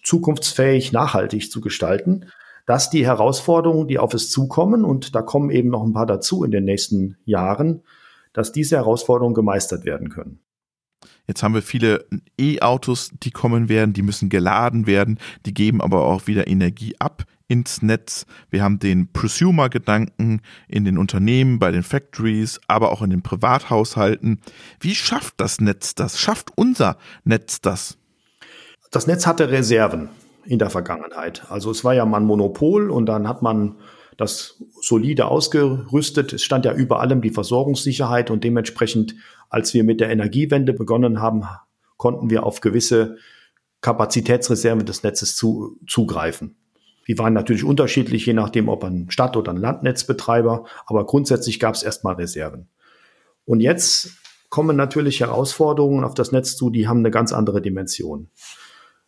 zukunftsfähig, 0.03 0.91
nachhaltig 0.91 1.51
zu 1.51 1.61
gestalten. 1.61 2.25
dass 2.69 2.91
die 2.91 3.03
Herausforderungen, 3.03 3.87
die 3.87 3.97
auf 3.97 4.13
es 4.13 4.29
zukommen, 4.29 4.85
und 4.85 5.15
da 5.15 5.23
kommen 5.23 5.49
eben 5.49 5.69
noch 5.69 5.83
ein 5.83 5.93
paar 5.93 6.05
dazu 6.05 6.43
in 6.43 6.51
den 6.51 6.65
nächsten 6.65 7.17
Jahren, 7.25 7.81
dass 8.31 8.51
diese 8.51 8.75
Herausforderungen 8.75 9.33
gemeistert 9.33 9.85
werden 9.85 10.09
können. 10.09 10.39
Jetzt 11.29 11.43
haben 11.43 11.53
wir 11.53 11.61
viele 11.61 12.07
E-Autos, 12.39 13.11
die 13.21 13.29
kommen 13.29 13.69
werden, 13.69 13.93
die 13.93 14.01
müssen 14.01 14.29
geladen 14.29 14.87
werden, 14.87 15.19
die 15.45 15.53
geben 15.53 15.79
aber 15.79 16.03
auch 16.05 16.25
wieder 16.25 16.47
Energie 16.47 16.95
ab 16.97 17.23
ins 17.47 17.83
Netz. 17.83 18.25
Wir 18.49 18.63
haben 18.63 18.79
den 18.79 19.13
Prosumer-Gedanken 19.13 20.41
in 20.67 20.85
den 20.85 20.97
Unternehmen, 20.97 21.59
bei 21.59 21.69
den 21.69 21.83
Factories, 21.83 22.59
aber 22.67 22.91
auch 22.91 23.03
in 23.03 23.11
den 23.11 23.21
Privathaushalten. 23.21 24.39
Wie 24.79 24.95
schafft 24.95 25.35
das 25.37 25.61
Netz 25.61 25.93
das? 25.93 26.19
Schafft 26.19 26.49
unser 26.55 26.97
Netz 27.25 27.61
das? 27.61 27.99
Das 28.89 29.05
Netz 29.05 29.27
hatte 29.27 29.51
Reserven 29.51 30.09
in 30.45 30.57
der 30.57 30.71
Vergangenheit. 30.71 31.43
Also 31.47 31.69
es 31.69 31.83
war 31.83 31.93
ja 31.93 32.05
mal 32.05 32.21
ein 32.21 32.25
Monopol 32.25 32.89
und 32.89 33.05
dann 33.05 33.27
hat 33.27 33.43
man 33.43 33.75
das 34.19 34.61
solide 34.81 35.27
ausgerüstet. 35.27 36.33
Es 36.33 36.43
stand 36.43 36.65
ja 36.65 36.73
über 36.73 36.99
allem 36.99 37.21
die 37.21 37.29
Versorgungssicherheit 37.29 38.29
und 38.29 38.43
dementsprechend, 38.43 39.15
als 39.49 39.73
wir 39.73 39.85
mit 39.85 40.01
der 40.01 40.09
Energiewende 40.09 40.73
begonnen 40.73 41.21
haben, 41.21 41.45
konnten 41.95 42.29
wir 42.29 42.43
auf 42.43 42.59
gewisse 42.59 43.15
Kapazitätsreserven 43.79 44.85
des 44.85 45.03
Netzes 45.03 45.37
zu, 45.37 45.77
zugreifen. 45.87 46.57
Die 47.07 47.17
waren 47.17 47.33
natürlich 47.33 47.63
unterschiedlich, 47.63 48.25
je 48.25 48.33
nachdem, 48.33 48.67
ob 48.67 48.83
ein 48.83 49.09
Stadt- 49.09 49.37
oder 49.37 49.53
ein 49.53 49.57
Landnetzbetreiber, 49.57 50.65
aber 50.85 51.05
grundsätzlich 51.05 51.57
gab 51.57 51.75
es 51.75 51.83
erstmal 51.83 52.15
Reserven. 52.15 52.67
Und 53.45 53.61
jetzt 53.61 54.11
kommen 54.49 54.75
natürlich 54.75 55.21
Herausforderungen 55.21 56.03
auf 56.03 56.13
das 56.13 56.33
Netz 56.33 56.57
zu, 56.57 56.69
die 56.69 56.89
haben 56.89 56.99
eine 56.99 57.11
ganz 57.11 57.31
andere 57.31 57.61
Dimension. 57.61 58.29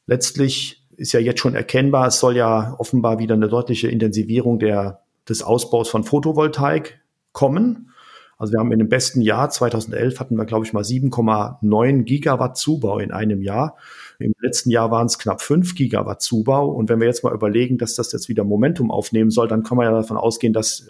Letztlich 0.06 0.88
ist 0.96 1.12
ja 1.12 1.20
jetzt 1.20 1.42
schon 1.42 1.56
erkennbar, 1.56 2.08
es 2.08 2.20
soll 2.20 2.38
ja 2.38 2.76
offenbar 2.78 3.20
wieder 3.20 3.36
eine 3.36 3.50
deutliche 3.50 3.90
Intensivierung 3.90 4.60
der, 4.60 5.01
des 5.28 5.44
Ausbaus 5.44 5.90
von 5.90 6.04
Photovoltaik 6.04 7.02
kommen. 7.32 7.92
Also 8.38 8.54
wir 8.54 8.60
haben 8.60 8.72
in 8.72 8.80
dem 8.80 8.90
besten 8.90 9.22
Jahr 9.22 9.52
2011 9.52 10.20
hatten 10.20 10.36
wir, 10.36 10.46
glaube 10.46 10.66
ich, 10.66 10.74
mal 10.74 10.82
7,9 10.82 12.04
Gigawatt 12.04 12.58
Zubau 12.58 12.98
in 12.98 13.12
einem 13.12 13.44
Jahr. 13.44 13.78
Im 14.18 14.34
letzten 14.40 14.72
Jahr 14.72 14.90
waren 14.90 15.06
es 15.06 15.20
knapp 15.20 15.42
5 15.42 15.76
Gigawatt 15.76 16.24
Zubau. 16.24 16.70
Und 16.70 16.90
wenn 16.90 17.00
wir 17.00 17.06
jetzt 17.06 17.24
mal 17.24 17.36
überlegen, 17.36 17.78
dass 17.78 17.94
das 17.94 18.12
jetzt 18.12 18.30
wieder 18.30 18.44
Momentum 18.44 18.90
aufnehmen 18.90 19.30
soll, 19.30 19.48
dann 19.48 19.62
kann 19.62 19.78
man 19.78 19.86
ja 19.86 19.92
davon 19.92 20.18
ausgehen, 20.18 20.54
dass 20.54 20.88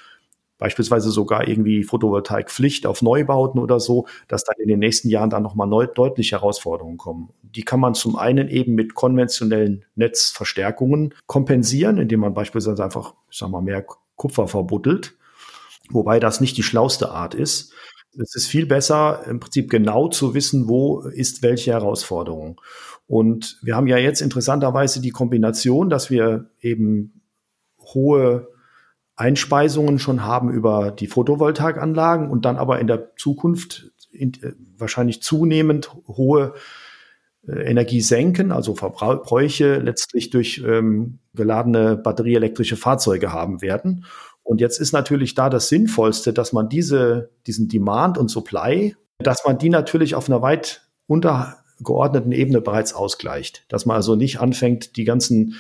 beispielsweise 0.60 1.10
sogar 1.10 1.48
irgendwie 1.48 1.84
Photovoltaikpflicht 1.84 2.86
auf 2.86 3.02
Neubauten 3.02 3.60
oder 3.60 3.80
so, 3.80 4.06
dass 4.28 4.44
dann 4.44 4.56
in 4.60 4.70
den 4.70 4.80
nächsten 4.80 5.10
Jahren 5.10 5.32
dann 5.32 5.44
nochmal 5.44 5.68
deutliche 5.94 6.38
Herausforderungen 6.38 6.98
kommen. 6.98 7.32
Die 7.42 7.64
kann 7.64 7.80
man 7.80 7.96
zum 7.96 8.16
einen 8.16 8.48
eben 8.48 8.76
mit 8.76 8.94
konventionellen 8.94 9.84
Netzverstärkungen 9.96 11.16
kompensieren, 11.26 11.98
indem 11.98 12.20
man 12.22 12.34
beispielsweise 12.36 12.82
einfach, 12.82 13.16
ich 13.30 13.40
sag 13.40 13.50
mal, 13.50 13.62
mehr 13.62 13.84
Kupfer 14.22 14.48
verbuddelt, 14.48 15.16
wobei 15.90 16.20
das 16.20 16.42
nicht 16.42 16.56
die 16.56 16.64
schlauste 16.64 17.10
Art 17.10 17.34
ist. 17.34 17.74
Es 18.22 18.36
ist 18.36 18.46
viel 18.46 18.68
besser, 18.68 19.24
im 19.28 19.40
Prinzip 19.40 19.68
genau 19.72 20.10
zu 20.10 20.36
wissen, 20.36 20.68
wo 20.68 21.00
ist 21.00 21.42
welche 21.42 21.72
Herausforderung. 21.72 22.62
Und 23.08 23.58
wir 23.64 23.76
haben 23.76 23.88
ja 23.88 23.98
jetzt 23.98 24.22
interessanterweise 24.22 25.02
die 25.02 25.10
Kombination, 25.10 25.90
dass 25.90 26.12
wir 26.12 26.52
eben 26.60 27.24
hohe 27.80 28.48
Einspeisungen 29.16 29.98
schon 29.98 30.24
haben 30.24 30.52
über 30.52 30.92
die 30.92 31.08
Photovoltaikanlagen 31.08 32.30
und 32.30 32.46
dann 32.46 32.58
aber 32.58 32.80
in 32.80 32.86
der 32.86 33.16
Zukunft 33.16 33.92
in, 34.12 34.34
äh, 34.44 34.54
wahrscheinlich 34.78 35.24
zunehmend 35.24 35.92
hohe 36.08 36.54
Energie 37.48 38.02
senken, 38.02 38.52
also 38.52 38.76
Verbräuche 38.76 39.78
letztlich 39.78 40.30
durch 40.30 40.64
ähm, 40.66 41.20
geladene 41.34 41.98
batterieelektrische 41.98 42.78
Fahrzeuge 42.78 43.34
haben 43.34 43.62
werden. 43.62 44.06
Und 44.44 44.62
jetzt 44.62 44.80
ist 44.80 44.92
natürlich 44.92 45.34
da 45.34 45.50
das 45.50 45.70
Sinnvollste, 45.70 46.34
dass 46.34 46.54
man 46.54 46.70
diese, 46.70 47.32
diesen 47.48 47.68
Demand 47.68 48.18
und 48.18 48.30
Supply, 48.30 48.96
dass 49.20 49.44
man 49.46 49.58
die 49.58 49.70
natürlich 49.70 50.16
auf 50.16 50.30
einer 50.30 50.42
weit 50.42 50.88
untergeordneten 51.08 52.32
Ebene 52.32 52.62
bereits 52.62 52.94
ausgleicht. 52.94 53.66
Dass 53.70 53.86
man 53.86 53.96
also 53.96 54.16
nicht 54.16 54.40
anfängt, 54.40 54.96
die 54.98 55.04
ganzen 55.04 55.56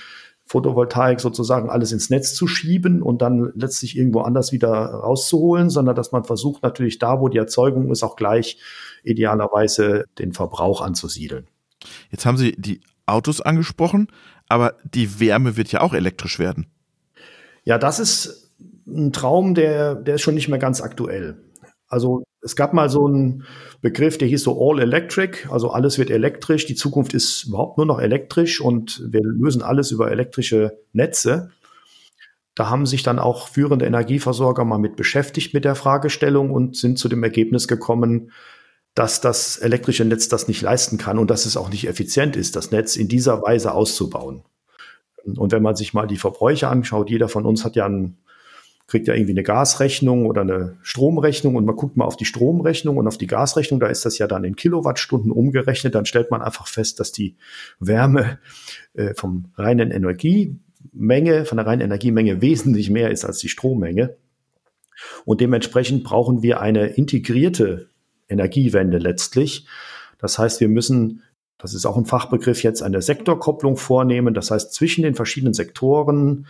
Photovoltaik 0.45 1.19
sozusagen 1.19 1.69
alles 1.69 1.93
ins 1.93 2.09
Netz 2.09 2.33
zu 2.33 2.45
schieben 2.45 3.01
und 3.01 3.21
dann 3.21 3.53
letztlich 3.55 3.97
irgendwo 3.97 4.21
anders 4.21 4.51
wieder 4.51 4.69
rauszuholen, 4.69 5.69
sondern 5.69 5.95
dass 5.95 6.11
man 6.11 6.25
versucht 6.25 6.61
natürlich 6.61 6.99
da, 6.99 7.21
wo 7.21 7.29
die 7.29 7.37
Erzeugung 7.37 7.89
ist, 7.89 8.03
auch 8.03 8.17
gleich 8.17 8.57
idealerweise 9.03 10.05
den 10.19 10.33
Verbrauch 10.33 10.81
anzusiedeln. 10.81 11.47
Jetzt 12.11 12.25
haben 12.25 12.37
Sie 12.37 12.51
die 12.57 12.81
Autos 13.05 13.41
angesprochen, 13.41 14.07
aber 14.47 14.75
die 14.83 15.19
Wärme 15.19 15.57
wird 15.57 15.71
ja 15.71 15.81
auch 15.81 15.93
elektrisch 15.93 16.37
werden. 16.39 16.67
Ja, 17.63 17.77
das 17.77 17.99
ist 17.99 18.53
ein 18.87 19.13
Traum, 19.13 19.55
der, 19.55 19.95
der 19.95 20.15
ist 20.15 20.21
schon 20.21 20.35
nicht 20.35 20.49
mehr 20.49 20.59
ganz 20.59 20.81
aktuell. 20.81 21.37
Also 21.87 22.23
es 22.41 22.55
gab 22.55 22.73
mal 22.73 22.89
so 22.89 23.05
einen 23.05 23.43
Begriff, 23.81 24.17
der 24.17 24.27
hieß 24.27 24.43
so 24.43 24.57
All 24.59 24.79
Electric, 24.79 25.47
also 25.49 25.71
alles 25.71 25.97
wird 25.97 26.09
elektrisch, 26.09 26.65
die 26.65 26.75
Zukunft 26.75 27.13
ist 27.13 27.45
überhaupt 27.45 27.77
nur 27.77 27.85
noch 27.85 27.99
elektrisch 27.99 28.61
und 28.61 29.03
wir 29.11 29.21
lösen 29.21 29.61
alles 29.61 29.91
über 29.91 30.09
elektrische 30.11 30.79
Netze. 30.93 31.51
Da 32.55 32.69
haben 32.69 32.85
sich 32.85 33.03
dann 33.03 33.19
auch 33.19 33.47
führende 33.47 33.85
Energieversorger 33.85 34.65
mal 34.65 34.77
mit 34.77 34.95
beschäftigt 34.95 35.53
mit 35.53 35.65
der 35.65 35.75
Fragestellung 35.75 36.51
und 36.51 36.75
sind 36.75 36.97
zu 36.97 37.09
dem 37.09 37.23
Ergebnis 37.23 37.67
gekommen, 37.67 38.31
dass 38.93 39.21
das 39.21 39.57
elektrische 39.57 40.05
Netz 40.05 40.27
das 40.27 40.47
nicht 40.47 40.61
leisten 40.61 40.97
kann 40.97 41.17
und 41.17 41.29
dass 41.29 41.45
es 41.45 41.57
auch 41.57 41.69
nicht 41.69 41.87
effizient 41.87 42.35
ist, 42.35 42.55
das 42.55 42.71
Netz 42.71 42.95
in 42.95 43.07
dieser 43.07 43.41
Weise 43.41 43.73
auszubauen. 43.73 44.43
Und 45.23 45.51
wenn 45.51 45.61
man 45.61 45.75
sich 45.75 45.93
mal 45.93 46.07
die 46.07 46.17
Verbräuche 46.17 46.67
anschaut, 46.67 47.09
jeder 47.09 47.29
von 47.29 47.45
uns 47.45 47.63
hat 47.63 47.75
ja 47.75 47.85
ein 47.85 48.17
kriegt 48.91 49.07
ja 49.07 49.13
irgendwie 49.13 49.31
eine 49.31 49.43
Gasrechnung 49.43 50.25
oder 50.25 50.41
eine 50.41 50.75
Stromrechnung 50.81 51.55
und 51.55 51.63
man 51.63 51.77
guckt 51.77 51.95
mal 51.95 52.03
auf 52.03 52.17
die 52.17 52.25
Stromrechnung 52.25 52.97
und 52.97 53.07
auf 53.07 53.17
die 53.17 53.25
Gasrechnung, 53.25 53.79
da 53.79 53.87
ist 53.87 54.03
das 54.03 54.17
ja 54.17 54.27
dann 54.27 54.43
in 54.43 54.57
Kilowattstunden 54.57 55.31
umgerechnet, 55.31 55.95
dann 55.95 56.05
stellt 56.05 56.29
man 56.29 56.41
einfach 56.41 56.67
fest, 56.67 56.99
dass 56.99 57.13
die 57.13 57.37
Wärme 57.79 58.39
äh, 58.93 59.13
vom 59.13 59.45
reinen 59.55 59.91
Energiemenge, 59.91 61.45
von 61.45 61.55
der 61.55 61.65
reinen 61.65 61.83
Energiemenge 61.83 62.41
wesentlich 62.41 62.89
mehr 62.89 63.11
ist 63.11 63.23
als 63.23 63.37
die 63.37 63.47
Strommenge. 63.47 64.17
Und 65.23 65.39
dementsprechend 65.39 66.03
brauchen 66.03 66.43
wir 66.43 66.59
eine 66.59 66.87
integrierte 66.87 67.90
Energiewende 68.31 68.97
letztlich. 68.97 69.67
Das 70.17 70.39
heißt, 70.39 70.59
wir 70.59 70.69
müssen 70.69 71.23
das 71.61 71.75
ist 71.75 71.85
auch 71.85 71.95
ein 71.95 72.05
Fachbegriff 72.05 72.63
jetzt 72.63 72.81
eine 72.81 73.03
Sektorkopplung 73.03 73.77
vornehmen. 73.77 74.33
Das 74.33 74.49
heißt, 74.49 74.73
zwischen 74.73 75.03
den 75.03 75.13
verschiedenen 75.13 75.53
Sektoren 75.53 76.47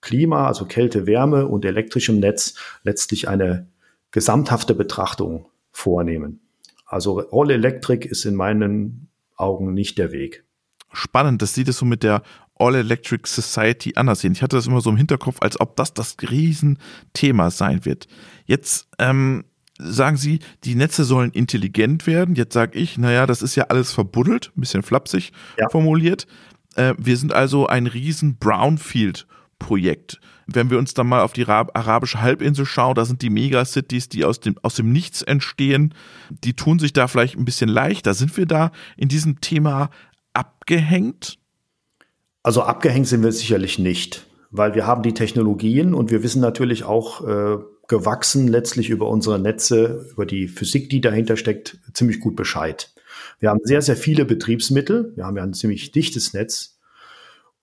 Klima, 0.00 0.46
also 0.46 0.64
Kälte, 0.64 1.06
Wärme 1.06 1.46
und 1.46 1.66
elektrischem 1.66 2.20
Netz 2.20 2.54
letztlich 2.82 3.28
eine 3.28 3.66
gesamthafte 4.12 4.74
Betrachtung 4.74 5.44
vornehmen. 5.72 6.40
Also 6.86 7.28
All 7.30 7.50
Electric 7.50 8.08
ist 8.08 8.24
in 8.24 8.34
meinen 8.34 9.08
Augen 9.36 9.74
nicht 9.74 9.98
der 9.98 10.10
Weg. 10.10 10.44
Spannend, 10.90 11.42
dass 11.42 11.54
Sie 11.54 11.64
das 11.64 11.76
so 11.76 11.84
mit 11.84 12.02
der 12.02 12.22
All 12.54 12.74
Electric 12.74 13.26
Society 13.26 13.92
anders 13.96 14.20
sehen. 14.20 14.32
Ich 14.32 14.42
hatte 14.42 14.56
das 14.56 14.66
immer 14.66 14.80
so 14.80 14.88
im 14.88 14.96
Hinterkopf, 14.96 15.36
als 15.40 15.60
ob 15.60 15.76
das 15.76 15.92
das 15.92 16.16
Riesenthema 16.22 17.50
sein 17.50 17.84
wird. 17.84 18.08
Jetzt 18.46 18.88
ähm, 18.98 19.44
sagen 19.82 20.16
Sie, 20.16 20.40
die 20.64 20.74
Netze 20.74 21.04
sollen 21.04 21.30
intelligent 21.30 22.06
werden. 22.06 22.34
Jetzt 22.34 22.54
sage 22.54 22.78
ich, 22.78 22.98
naja, 22.98 23.26
das 23.26 23.42
ist 23.42 23.54
ja 23.56 23.64
alles 23.64 23.92
verbuddelt, 23.92 24.52
ein 24.56 24.60
bisschen 24.60 24.82
flapsig 24.82 25.32
ja. 25.58 25.68
formuliert. 25.70 26.26
Äh, 26.76 26.94
wir 26.98 27.16
sind 27.16 27.32
also 27.32 27.66
ein 27.66 27.86
riesen 27.86 28.36
Brownfield 28.36 29.26
Projekt. 29.60 30.20
Wenn 30.48 30.70
wir 30.70 30.78
uns 30.78 30.94
dann 30.94 31.06
mal 31.06 31.20
auf 31.20 31.32
die 31.32 31.46
arabische 31.46 32.20
Halbinsel 32.20 32.66
schauen, 32.66 32.96
da 32.96 33.04
sind 33.04 33.22
die 33.22 33.30
Megacities, 33.30 34.08
die 34.08 34.24
aus 34.24 34.40
dem, 34.40 34.56
aus 34.62 34.74
dem 34.74 34.90
Nichts 34.90 35.22
entstehen, 35.22 35.94
die 36.42 36.54
tun 36.54 36.80
sich 36.80 36.92
da 36.92 37.06
vielleicht 37.06 37.36
ein 37.36 37.44
bisschen 37.44 37.68
leichter. 37.68 38.14
Sind 38.14 38.36
wir 38.36 38.46
da 38.46 38.72
in 38.96 39.08
diesem 39.08 39.40
Thema 39.40 39.90
abgehängt? 40.32 41.38
Also 42.42 42.62
abgehängt 42.62 43.06
sind 43.06 43.22
wir 43.22 43.30
sicherlich 43.30 43.78
nicht, 43.78 44.26
weil 44.50 44.74
wir 44.74 44.88
haben 44.88 45.02
die 45.02 45.14
Technologien 45.14 45.94
und 45.94 46.10
wir 46.10 46.24
wissen 46.24 46.40
natürlich 46.40 46.82
auch 46.82 47.24
äh, 47.24 47.58
gewachsen, 47.90 48.46
letztlich 48.46 48.88
über 48.88 49.08
unsere 49.08 49.40
Netze, 49.40 50.06
über 50.12 50.24
die 50.24 50.46
Physik, 50.46 50.88
die 50.88 51.00
dahinter 51.00 51.36
steckt, 51.36 51.78
ziemlich 51.92 52.20
gut 52.20 52.36
Bescheid. 52.36 52.94
Wir 53.40 53.50
haben 53.50 53.58
sehr, 53.64 53.82
sehr 53.82 53.96
viele 53.96 54.24
Betriebsmittel. 54.24 55.12
Wir 55.16 55.26
haben 55.26 55.36
ja 55.36 55.42
ein 55.42 55.54
ziemlich 55.54 55.90
dichtes 55.90 56.32
Netz. 56.32 56.78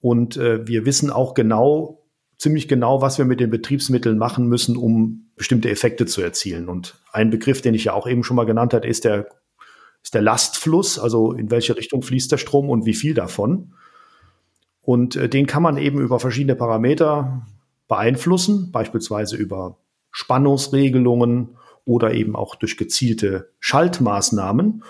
Und 0.02 0.36
äh, 0.36 0.68
wir 0.68 0.86
wissen 0.86 1.10
auch 1.12 1.34
genau, 1.34 2.04
ziemlich 2.38 2.68
genau, 2.68 3.02
was 3.02 3.18
wir 3.18 3.24
mit 3.24 3.40
den 3.40 3.50
Betriebsmitteln 3.50 4.18
machen 4.18 4.48
müssen, 4.48 4.76
um 4.76 5.32
bestimmte 5.38 5.70
Effekte 5.70 6.06
zu 6.06 6.22
erzielen. 6.22 6.68
Und 6.68 7.00
ein 7.14 7.30
Begriff, 7.30 7.62
den 7.62 7.74
ich 7.74 7.86
ja 7.86 7.94
auch 7.94 8.06
eben 8.06 8.26
schon 8.26 8.36
mal 8.36 8.46
genannt 8.46 8.74
hatte, 8.74 8.88
ist 8.88 9.06
der, 9.06 9.30
ist 10.04 10.14
der 10.14 10.22
Lastfluss, 10.22 11.00
also 11.00 11.32
in 11.32 11.50
welche 11.52 11.78
Richtung 11.78 12.02
fließt 12.02 12.32
der 12.34 12.38
Strom 12.38 12.70
und 12.70 12.86
wie 12.86 12.96
viel 12.96 13.14
davon. 13.14 13.74
Und 14.82 15.16
äh, 15.16 15.30
den 15.30 15.48
kann 15.48 15.64
man 15.64 15.78
eben 15.78 16.02
über 16.02 16.20
verschiedene 16.20 16.56
Parameter 16.56 17.48
beeinflussen, 17.88 18.74
beispielsweise 18.74 19.38
über 19.38 19.78
Spannungsregelungen 20.18 21.58
oder 21.86 22.16
eben 22.16 22.36
auch 22.36 22.56
durch 22.56 22.76
gezielte 22.76 23.52
Schaltmaßnahmen. 23.60 24.84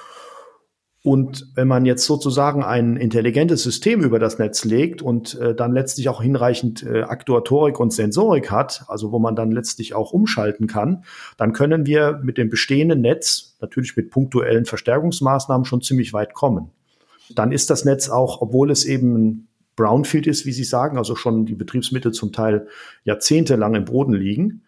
Und 1.03 1.51
wenn 1.53 1.67
man 1.67 1.85
jetzt 1.85 2.05
sozusagen 2.05 2.63
ein 2.63 2.95
intelligentes 2.95 3.61
System 3.61 3.99
über 3.99 4.19
das 4.19 4.39
Netz 4.39 4.63
legt 4.63 5.01
und 5.01 5.35
äh, 5.35 5.53
dann 5.53 5.73
letztlich 5.73 6.07
auch 6.07 6.21
hinreichend 6.21 6.81
äh, 6.81 7.01
Aktuatorik 7.01 7.77
und 7.81 7.91
Sensorik 7.91 8.51
hat, 8.51 8.85
also 8.87 9.11
wo 9.11 9.19
man 9.19 9.35
dann 9.35 9.51
letztlich 9.51 9.93
auch 9.93 10.13
umschalten 10.13 10.65
kann, 10.67 11.03
dann 11.35 11.51
können 11.51 11.85
wir 11.85 12.21
mit 12.23 12.37
dem 12.37 12.49
bestehenden 12.49 13.01
Netz, 13.01 13.57
natürlich 13.59 13.97
mit 13.97 14.09
punktuellen 14.09 14.63
Verstärkungsmaßnahmen, 14.63 15.65
schon 15.65 15.81
ziemlich 15.81 16.13
weit 16.13 16.33
kommen. 16.33 16.71
Dann 17.35 17.51
ist 17.51 17.69
das 17.69 17.83
Netz 17.83 18.07
auch, 18.07 18.41
obwohl 18.41 18.71
es 18.71 18.85
eben 18.85 19.49
Brownfield 19.75 20.25
ist, 20.25 20.45
wie 20.45 20.53
Sie 20.53 20.63
sagen, 20.63 20.97
also 20.97 21.17
schon 21.17 21.45
die 21.45 21.55
Betriebsmittel 21.55 22.13
zum 22.13 22.31
Teil 22.31 22.67
jahrzehntelang 23.03 23.75
im 23.75 23.83
Boden 23.83 24.13
liegen, 24.13 24.63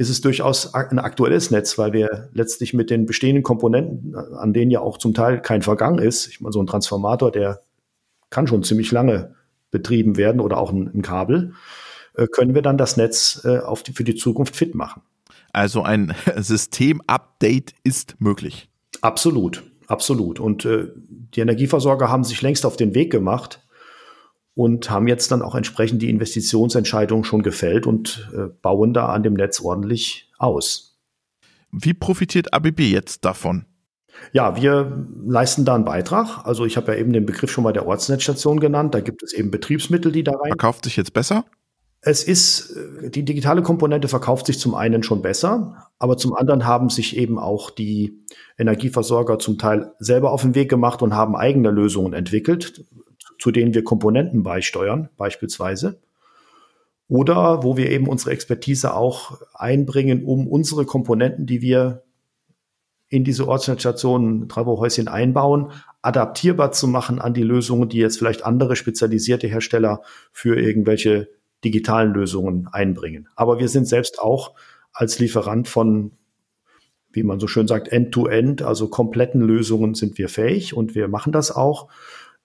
ist 0.00 0.08
es 0.08 0.22
durchaus 0.22 0.72
ein 0.72 0.98
aktuelles 0.98 1.50
Netz, 1.50 1.76
weil 1.76 1.92
wir 1.92 2.30
letztlich 2.32 2.72
mit 2.72 2.88
den 2.88 3.04
bestehenden 3.04 3.42
Komponenten, 3.42 4.16
an 4.16 4.54
denen 4.54 4.70
ja 4.70 4.80
auch 4.80 4.96
zum 4.96 5.12
Teil 5.12 5.42
kein 5.42 5.60
Vergang 5.60 5.98
ist, 5.98 6.26
ich 6.26 6.40
meine, 6.40 6.54
so 6.54 6.62
ein 6.62 6.66
Transformator, 6.66 7.30
der 7.30 7.60
kann 8.30 8.46
schon 8.46 8.62
ziemlich 8.62 8.92
lange 8.92 9.34
betrieben 9.70 10.16
werden 10.16 10.40
oder 10.40 10.56
auch 10.56 10.72
ein, 10.72 10.90
ein 10.94 11.02
Kabel, 11.02 11.52
äh, 12.14 12.26
können 12.28 12.54
wir 12.54 12.62
dann 12.62 12.78
das 12.78 12.96
Netz 12.96 13.42
äh, 13.44 13.58
auf 13.58 13.82
die, 13.82 13.92
für 13.92 14.04
die 14.04 14.14
Zukunft 14.14 14.56
fit 14.56 14.74
machen. 14.74 15.02
Also 15.52 15.82
ein 15.82 16.14
Systemupdate 16.34 17.74
ist 17.84 18.16
möglich. 18.20 18.70
Absolut, 19.02 19.64
absolut. 19.86 20.40
Und 20.40 20.64
äh, 20.64 20.86
die 21.34 21.40
Energieversorger 21.40 22.08
haben 22.08 22.24
sich 22.24 22.40
längst 22.40 22.64
auf 22.64 22.78
den 22.78 22.94
Weg 22.94 23.12
gemacht, 23.12 23.60
und 24.54 24.90
haben 24.90 25.08
jetzt 25.08 25.30
dann 25.30 25.42
auch 25.42 25.54
entsprechend 25.54 26.02
die 26.02 26.10
Investitionsentscheidung 26.10 27.24
schon 27.24 27.42
gefällt 27.42 27.86
und 27.86 28.30
äh, 28.34 28.48
bauen 28.62 28.92
da 28.92 29.06
an 29.06 29.22
dem 29.22 29.34
Netz 29.34 29.60
ordentlich 29.60 30.30
aus. 30.38 30.98
Wie 31.72 31.94
profitiert 31.94 32.52
ABB 32.52 32.80
jetzt 32.80 33.24
davon? 33.24 33.66
Ja, 34.32 34.60
wir 34.60 35.06
leisten 35.24 35.64
da 35.64 35.74
einen 35.74 35.84
Beitrag. 35.84 36.44
Also 36.44 36.64
ich 36.64 36.76
habe 36.76 36.92
ja 36.92 36.98
eben 36.98 37.12
den 37.12 37.26
Begriff 37.26 37.50
schon 37.50 37.64
mal 37.64 37.72
der 37.72 37.86
Ortsnetzstation 37.86 38.60
genannt. 38.60 38.94
Da 38.94 39.00
gibt 39.00 39.22
es 39.22 39.32
eben 39.32 39.50
Betriebsmittel, 39.50 40.12
die 40.12 40.24
da 40.24 40.32
rein. 40.32 40.48
Verkauft 40.48 40.84
sich 40.84 40.96
jetzt 40.96 41.12
besser? 41.12 41.44
Es 42.02 42.24
ist, 42.24 42.76
äh, 43.02 43.10
die 43.10 43.24
digitale 43.24 43.62
Komponente 43.62 44.08
verkauft 44.08 44.46
sich 44.46 44.58
zum 44.58 44.74
einen 44.74 45.02
schon 45.02 45.22
besser, 45.22 45.88
aber 45.98 46.16
zum 46.16 46.34
anderen 46.34 46.66
haben 46.66 46.88
sich 46.88 47.16
eben 47.16 47.38
auch 47.38 47.70
die 47.70 48.24
Energieversorger 48.58 49.38
zum 49.38 49.58
Teil 49.58 49.92
selber 49.98 50.32
auf 50.32 50.42
den 50.42 50.54
Weg 50.54 50.70
gemacht 50.70 51.02
und 51.02 51.14
haben 51.14 51.36
eigene 51.36 51.70
Lösungen 51.70 52.14
entwickelt 52.14 52.84
zu 53.40 53.50
denen 53.50 53.74
wir 53.74 53.82
Komponenten 53.82 54.42
beisteuern, 54.42 55.08
beispielsweise. 55.16 55.98
Oder 57.08 57.64
wo 57.64 57.76
wir 57.76 57.90
eben 57.90 58.06
unsere 58.06 58.30
Expertise 58.30 58.94
auch 58.94 59.40
einbringen, 59.54 60.24
um 60.24 60.46
unsere 60.46 60.84
Komponenten, 60.84 61.46
die 61.46 61.62
wir 61.62 62.04
in 63.08 63.24
diese 63.24 63.48
Ortsnetzstationen, 63.48 64.48
Travohäuschen 64.48 65.08
einbauen, 65.08 65.72
adaptierbar 66.02 66.70
zu 66.70 66.86
machen 66.86 67.18
an 67.18 67.34
die 67.34 67.42
Lösungen, 67.42 67.88
die 67.88 67.98
jetzt 67.98 68.18
vielleicht 68.18 68.44
andere 68.44 68.76
spezialisierte 68.76 69.48
Hersteller 69.48 70.02
für 70.30 70.60
irgendwelche 70.60 71.28
digitalen 71.64 72.12
Lösungen 72.12 72.68
einbringen. 72.70 73.28
Aber 73.34 73.58
wir 73.58 73.68
sind 73.68 73.88
selbst 73.88 74.20
auch 74.20 74.54
als 74.92 75.18
Lieferant 75.18 75.66
von, 75.66 76.12
wie 77.10 77.22
man 77.22 77.40
so 77.40 77.48
schön 77.48 77.66
sagt, 77.66 77.88
End-to-End, 77.88 78.60
-End, 78.60 78.66
also 78.66 78.88
kompletten 78.88 79.40
Lösungen 79.40 79.94
sind 79.94 80.18
wir 80.18 80.28
fähig 80.28 80.74
und 80.74 80.94
wir 80.94 81.08
machen 81.08 81.32
das 81.32 81.50
auch. 81.50 81.88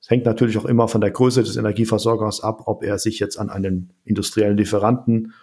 Es 0.05 0.11
hängt 0.11 0.25
natürlich 0.25 0.55
auch 0.59 0.65
immer 0.65 0.87
von 0.87 1.01
der 1.01 1.09
Größe 1.09 1.41
des 1.41 1.57
Energieversorgers 1.57 2.41
ab, 2.41 2.67
ob 2.67 2.83
er 2.83 2.99
sich 2.99 3.17
jetzt 3.17 3.39
an 3.39 3.49
einen 3.49 3.89
industriellen 4.03 4.55
Lieferanten 4.55 5.33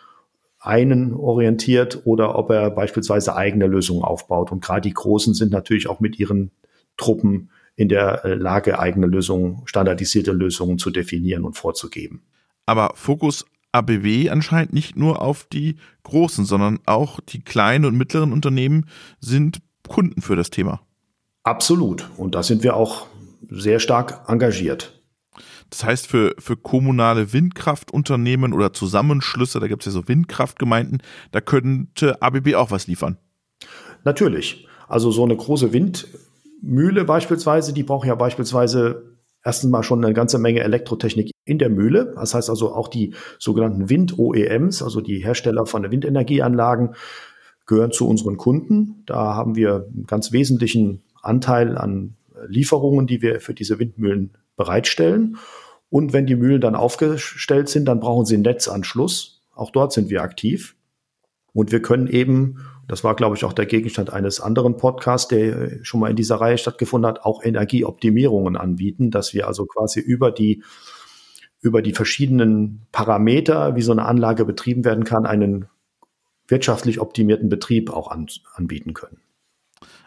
einen 0.61 1.15
orientiert 1.15 2.03
oder 2.05 2.39
ob 2.39 2.51
er 2.51 2.71
beispielsweise 2.71 3.35
eigene 3.35 3.67
Lösungen 3.67 4.05
aufbaut. 4.05 4.53
Und 4.53 4.63
gerade 4.63 4.83
die 4.83 4.95
Großen 4.95 5.35
sind 5.35 5.51
natürlich 5.51 5.89
auch 5.89 5.99
mit 5.99 6.17
ihren 6.21 6.53
Truppen 6.97 7.51
in 7.75 7.89
der 7.89 8.25
äh, 8.25 8.35
Lage, 8.35 8.79
eigene 8.79 9.09
Lösungen, 9.09 9.63
standardisierte 9.65 10.31
Lösungen 10.31 10.79
zu 10.79 10.91
definieren 10.91 11.43
und 11.43 11.55
vorzugeben. 11.55 12.23
Aber 12.65 12.93
Fokus 12.95 13.45
ABW 13.73 14.31
anscheinend 14.31 14.73
nicht 14.73 14.95
nur 14.97 15.23
auf 15.23 15.45
die 15.53 15.75
großen, 16.05 16.45
sondern 16.45 16.79
auch 16.87 17.19
die 17.19 17.43
kleinen 17.43 17.85
und 17.85 17.99
mittleren 17.99 18.33
Unternehmen 18.33 18.87
sind 19.19 19.59
Kunden 19.89 20.23
für 20.23 20.37
das 20.37 20.51
Thema. 20.51 20.83
Absolut. 21.43 22.09
Und 22.17 22.37
da 22.37 22.45
sind 22.45 22.63
wir 22.63 22.77
auch 22.77 23.09
sehr 23.53 23.81
stark 23.81 24.29
engagiert. 24.29 25.03
Das 25.71 25.85
heißt, 25.85 26.07
für, 26.07 26.35
für 26.39 26.57
kommunale 26.57 27.33
Windkraftunternehmen 27.33 28.53
oder 28.53 28.73
Zusammenschlüsse, 28.75 29.59
da 29.59 29.69
gibt 29.69 29.83
es 29.83 29.87
ja 29.87 29.93
so 29.93 30.07
Windkraftgemeinden, 30.07 31.03
da 31.31 31.41
könnte 31.41 32.21
ABB 32.21 32.55
auch 32.55 32.71
was 32.71 32.87
liefern. 32.87 33.17
Natürlich. 34.05 34.67
Also 34.89 35.11
so 35.11 35.25
eine 35.25 35.37
große 35.37 35.73
Windmühle 35.73 37.05
beispielsweise, 37.05 37.73
die 37.73 37.85
braucht 37.85 38.07
ja 38.07 38.15
beispielsweise 38.15 39.17
erstens 39.45 39.71
mal 39.71 39.83
schon 39.83 40.05
eine 40.05 40.15
ganze 40.15 40.39
Menge 40.39 40.61
Elektrotechnik 40.61 41.31
in 41.45 41.59
der 41.59 41.71
Mühle. 41.71 42.13
Das 42.15 42.35
heißt 42.35 42.51
also 42.51 42.75
auch 42.75 42.89
die 42.89 43.15
sogenannten 43.39 43.89
Wind-OEMs, 43.89 44.83
also 44.83 45.01
die 45.01 45.25
Hersteller 45.25 45.67
von 45.67 45.91
Windenergieanlagen, 45.91 46.95
gehören 47.67 47.93
zu 47.93 48.09
unseren 48.09 48.37
Kunden. 48.37 49.03
Da 49.07 49.35
haben 49.35 49.57
wir 49.57 49.87
einen 49.93 50.07
ganz 50.07 50.33
wesentlichen 50.33 51.03
Anteil 51.23 51.79
an 51.79 52.17
Lieferungen, 52.47 53.07
die 53.07 53.23
wir 53.23 53.41
für 53.41 53.55
diese 53.55 53.79
Windmühlen 53.79 54.37
bereitstellen. 54.57 55.37
Und 55.89 56.13
wenn 56.13 56.27
die 56.27 56.37
Mühlen 56.37 56.61
dann 56.61 56.75
aufgestellt 56.75 57.69
sind, 57.69 57.87
dann 57.87 58.01
brauchen 58.01 58.25
sie 58.25 58.35
einen 58.35 58.45
Netzanschluss. 58.45 59.43
Auch 59.55 59.71
dort 59.71 59.93
sind 59.93 60.09
wir 60.11 60.23
aktiv. 60.23 60.77
Und 61.53 61.71
wir 61.71 61.83
können 61.83 62.07
eben, 62.07 62.65
das 62.89 63.05
war, 63.05 63.15
glaube 63.15 63.37
ich, 63.37 63.45
auch 63.45 63.53
der 63.53 63.67
Gegenstand 63.67 64.11
eines 64.11 64.41
anderen 64.41 64.77
Podcasts, 64.77 65.29
der 65.29 65.85
schon 65.85 66.01
mal 66.01 66.11
in 66.11 66.17
dieser 66.17 66.37
Reihe 66.37 66.57
stattgefunden 66.57 67.07
hat, 67.09 67.25
auch 67.25 67.45
Energieoptimierungen 67.45 68.57
anbieten, 68.57 69.11
dass 69.11 69.35
wir 69.35 69.47
also 69.47 69.67
quasi 69.67 70.01
über 70.01 70.31
die, 70.31 70.63
über 71.61 71.83
die 71.83 71.93
verschiedenen 71.93 72.87
Parameter, 72.91 73.77
wie 73.77 73.83
so 73.83 73.93
eine 73.93 74.07
Anlage 74.07 74.45
betrieben 74.45 74.85
werden 74.85 75.05
kann, 75.05 75.27
einen 75.27 75.67
wirtschaftlich 76.49 77.01
optimierten 77.01 77.49
Betrieb 77.49 77.91
auch 77.91 78.11
an, 78.11 78.27
anbieten 78.55 78.95
können. 78.95 79.21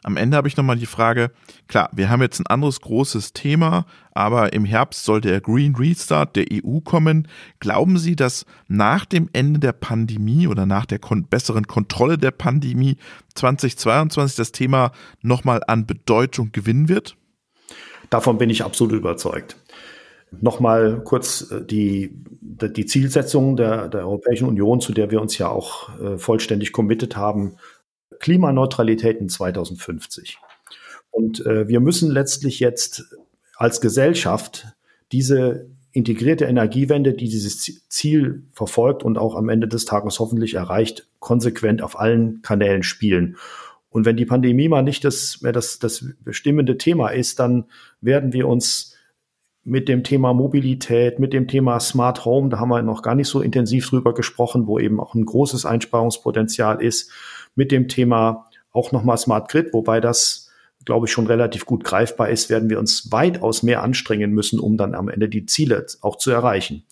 Am 0.05 0.17
Ende 0.17 0.37
habe 0.37 0.47
ich 0.47 0.55
nochmal 0.55 0.77
die 0.77 0.85
Frage, 0.85 1.31
klar, 1.67 1.89
wir 1.91 2.11
haben 2.11 2.21
jetzt 2.21 2.39
ein 2.39 2.45
anderes 2.45 2.79
großes 2.79 3.33
Thema, 3.33 3.87
aber 4.13 4.53
im 4.53 4.63
Herbst 4.63 5.03
soll 5.03 5.19
der 5.19 5.41
Green 5.41 5.75
Restart 5.75 6.35
der 6.35 6.45
EU 6.51 6.79
kommen. 6.79 7.27
Glauben 7.59 7.97
Sie, 7.97 8.15
dass 8.15 8.45
nach 8.67 9.05
dem 9.05 9.31
Ende 9.33 9.59
der 9.59 9.71
Pandemie 9.71 10.45
oder 10.47 10.67
nach 10.67 10.85
der 10.85 10.99
kon 10.99 11.23
besseren 11.23 11.65
Kontrolle 11.65 12.19
der 12.19 12.29
Pandemie 12.29 12.97
2022 13.33 14.35
das 14.35 14.51
Thema 14.51 14.91
nochmal 15.23 15.61
an 15.65 15.87
Bedeutung 15.87 16.51
gewinnen 16.51 16.87
wird? 16.87 17.17
Davon 18.11 18.37
bin 18.37 18.51
ich 18.51 18.63
absolut 18.63 18.93
überzeugt. 18.93 19.57
Nochmal 20.39 21.01
kurz 21.03 21.49
äh, 21.49 21.65
die, 21.65 22.11
die 22.41 22.85
Zielsetzung 22.85 23.57
der, 23.57 23.87
der 23.87 24.01
Europäischen 24.01 24.47
Union, 24.47 24.81
zu 24.81 24.93
der 24.93 25.09
wir 25.09 25.19
uns 25.19 25.35
ja 25.39 25.49
auch 25.49 25.99
äh, 25.99 26.19
vollständig 26.19 26.73
committed 26.73 27.17
haben, 27.17 27.55
Klimaneutralität 28.19 29.19
in 29.19 29.29
2050. 29.29 30.37
Und 31.11 31.45
äh, 31.45 31.67
wir 31.67 31.79
müssen 31.79 32.11
letztlich 32.11 32.59
jetzt 32.59 33.05
als 33.55 33.81
Gesellschaft 33.81 34.67
diese 35.11 35.69
integrierte 35.91 36.43
Energiewende, 36.43 37.13
die 37.13 37.29
dieses 37.29 37.61
Ziel 37.87 38.43
verfolgt 38.51 39.03
und 39.03 39.17
auch 39.17 39.35
am 39.35 39.47
Ende 39.47 39.67
des 39.67 39.85
Tages 39.85 40.19
hoffentlich 40.19 40.55
erreicht, 40.55 41.07
konsequent 41.19 41.81
auf 41.81 41.97
allen 41.97 42.41
Kanälen 42.41 42.83
spielen. 42.83 43.37
Und 43.89 44.05
wenn 44.05 44.17
die 44.17 44.25
Pandemie 44.25 44.67
mal 44.67 44.81
nicht 44.81 45.05
das, 45.05 45.39
mehr 45.41 45.53
das, 45.53 45.79
das 45.79 46.05
bestimmende 46.21 46.77
Thema 46.77 47.09
ist, 47.09 47.39
dann 47.39 47.63
werden 48.01 48.33
wir 48.33 48.45
uns 48.45 48.93
mit 49.63 49.87
dem 49.87 50.03
Thema 50.03 50.33
Mobilität, 50.33 51.17
mit 51.17 51.31
dem 51.31 51.47
Thema 51.47 51.79
Smart 51.79 52.25
Home, 52.25 52.49
da 52.49 52.59
haben 52.59 52.69
wir 52.69 52.81
noch 52.81 53.01
gar 53.01 53.15
nicht 53.15 53.29
so 53.29 53.39
intensiv 53.39 53.89
drüber 53.89 54.13
gesprochen, 54.13 54.67
wo 54.67 54.79
eben 54.79 54.99
auch 54.99 55.15
ein 55.15 55.25
großes 55.25 55.65
Einsparungspotenzial 55.65 56.83
ist, 56.83 57.09
mit 57.55 57.71
dem 57.71 57.87
Thema 57.87 58.49
auch 58.71 58.91
nochmal 58.91 59.17
Smart 59.17 59.49
Grid, 59.49 59.73
wobei 59.73 60.01
das, 60.01 60.51
glaube 60.83 61.07
ich, 61.07 61.11
schon 61.11 61.27
relativ 61.27 61.65
gut 61.65 61.83
greifbar 61.83 62.29
ist, 62.29 62.49
werden 62.49 62.69
wir 62.69 62.77
uns 62.77 63.11
weitaus 63.11 63.63
mehr 63.63 63.81
anstrengen 63.81 64.31
müssen, 64.31 64.59
um 64.59 64.77
dann 64.77 64.93
am 64.93 65.09
Ende 65.09 65.29
die 65.29 65.45
Ziele 65.45 65.85
auch 66.01 66.17
zu 66.17 66.31
erreichen. 66.31 66.83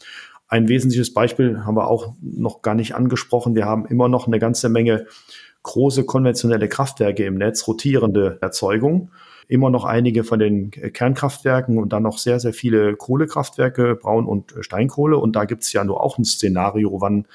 ein 0.47 0.67
wesentliches 0.67 1.13
Beispiel 1.13 1.65
haben 1.65 1.75
wir 1.75 1.87
auch 1.87 2.13
noch 2.21 2.61
gar 2.61 2.75
nicht 2.75 2.95
angesprochen. 2.95 3.55
Wir 3.55 3.65
haben 3.65 3.85
immer 3.87 4.07
noch 4.07 4.27
eine 4.27 4.39
ganze 4.39 4.69
Menge 4.69 5.07
große 5.63 6.05
konventionelle 6.05 6.67
Kraftwerke 6.67 7.25
im 7.25 7.35
Netz, 7.35 7.67
rotierende 7.67 8.37
Erzeugung. 8.41 9.09
Immer 9.47 9.69
noch 9.69 9.83
einige 9.83 10.23
von 10.23 10.39
den 10.39 10.71
Kernkraftwerken 10.71 11.77
und 11.77 11.91
dann 11.91 12.03
noch 12.03 12.17
sehr, 12.17 12.39
sehr 12.39 12.53
viele 12.53 12.95
Kohlekraftwerke, 12.95 13.95
Braun- 13.95 14.27
und 14.27 14.53
Steinkohle. 14.59 15.17
Und 15.17 15.35
da 15.35 15.45
gibt 15.45 15.63
es 15.63 15.73
ja 15.73 15.83
nur 15.83 16.01
auch 16.01 16.17
ein 16.17 16.25
Szenario, 16.25 17.01
wann 17.01 17.25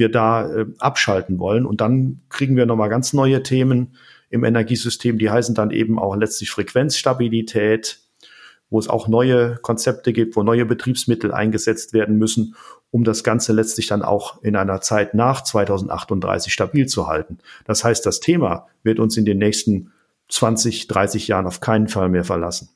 wir 0.00 0.08
da 0.08 0.52
äh, 0.52 0.66
abschalten 0.80 1.38
wollen. 1.38 1.64
Und 1.64 1.80
dann 1.80 2.22
kriegen 2.28 2.56
wir 2.56 2.66
nochmal 2.66 2.88
ganz 2.88 3.12
neue 3.12 3.44
Themen 3.44 3.94
im 4.30 4.42
Energiesystem. 4.42 5.18
Die 5.18 5.30
heißen 5.30 5.54
dann 5.54 5.70
eben 5.70 6.00
auch 6.00 6.16
letztlich 6.16 6.50
Frequenzstabilität, 6.50 8.00
wo 8.70 8.78
es 8.80 8.88
auch 8.88 9.06
neue 9.06 9.56
Konzepte 9.62 10.12
gibt, 10.12 10.34
wo 10.34 10.42
neue 10.42 10.66
Betriebsmittel 10.66 11.32
eingesetzt 11.32 11.92
werden 11.92 12.18
müssen, 12.18 12.56
um 12.90 13.04
das 13.04 13.22
Ganze 13.22 13.52
letztlich 13.52 13.86
dann 13.86 14.02
auch 14.02 14.42
in 14.42 14.56
einer 14.56 14.80
Zeit 14.80 15.14
nach 15.14 15.42
2038 15.42 16.52
stabil 16.52 16.86
zu 16.86 17.06
halten. 17.06 17.38
Das 17.64 17.84
heißt, 17.84 18.04
das 18.04 18.20
Thema 18.20 18.66
wird 18.82 18.98
uns 18.98 19.16
in 19.16 19.24
den 19.24 19.38
nächsten 19.38 19.92
20, 20.28 20.86
30 20.88 21.28
Jahren 21.28 21.46
auf 21.46 21.60
keinen 21.60 21.88
Fall 21.88 22.08
mehr 22.08 22.24
verlassen. 22.24 22.70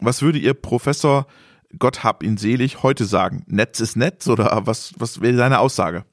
Was 0.00 0.22
würde 0.22 0.38
Ihr 0.38 0.54
Professor 0.54 1.26
Gott 1.78 2.04
hab 2.04 2.22
ihn 2.22 2.36
selig 2.36 2.82
heute 2.82 3.04
sagen? 3.04 3.44
Netz 3.46 3.80
ist 3.80 3.96
Netz 3.96 4.28
oder 4.28 4.62
was, 4.64 4.92
was 4.98 5.20
wäre 5.20 5.36
seine 5.36 5.60
Aussage? 5.60 6.04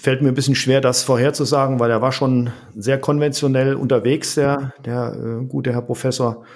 Fällt 0.00 0.22
mir 0.22 0.28
ein 0.28 0.34
bisschen 0.34 0.54
schwer, 0.54 0.80
das 0.80 1.02
vorherzusagen, 1.02 1.78
weil 1.78 1.90
er 1.90 2.00
war 2.00 2.10
schon 2.10 2.52
sehr 2.74 2.98
konventionell 2.98 3.74
unterwegs, 3.74 4.34
der, 4.34 4.72
der 4.82 5.14
äh, 5.14 5.44
gute 5.44 5.74
Herr 5.74 5.82
Professor. 5.82 6.46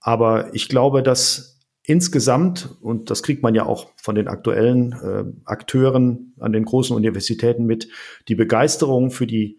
Aber 0.00 0.54
ich 0.54 0.70
glaube, 0.70 1.02
dass 1.02 1.60
insgesamt, 1.82 2.70
und 2.80 3.10
das 3.10 3.22
kriegt 3.22 3.42
man 3.42 3.54
ja 3.54 3.66
auch 3.66 3.90
von 3.96 4.14
den 4.14 4.28
aktuellen 4.28 4.92
äh, 4.92 5.24
Akteuren 5.44 6.32
an 6.40 6.54
den 6.54 6.64
großen 6.64 6.96
Universitäten 6.96 7.66
mit, 7.66 7.88
die 8.28 8.34
Begeisterung 8.34 9.10
für 9.10 9.26
die 9.26 9.58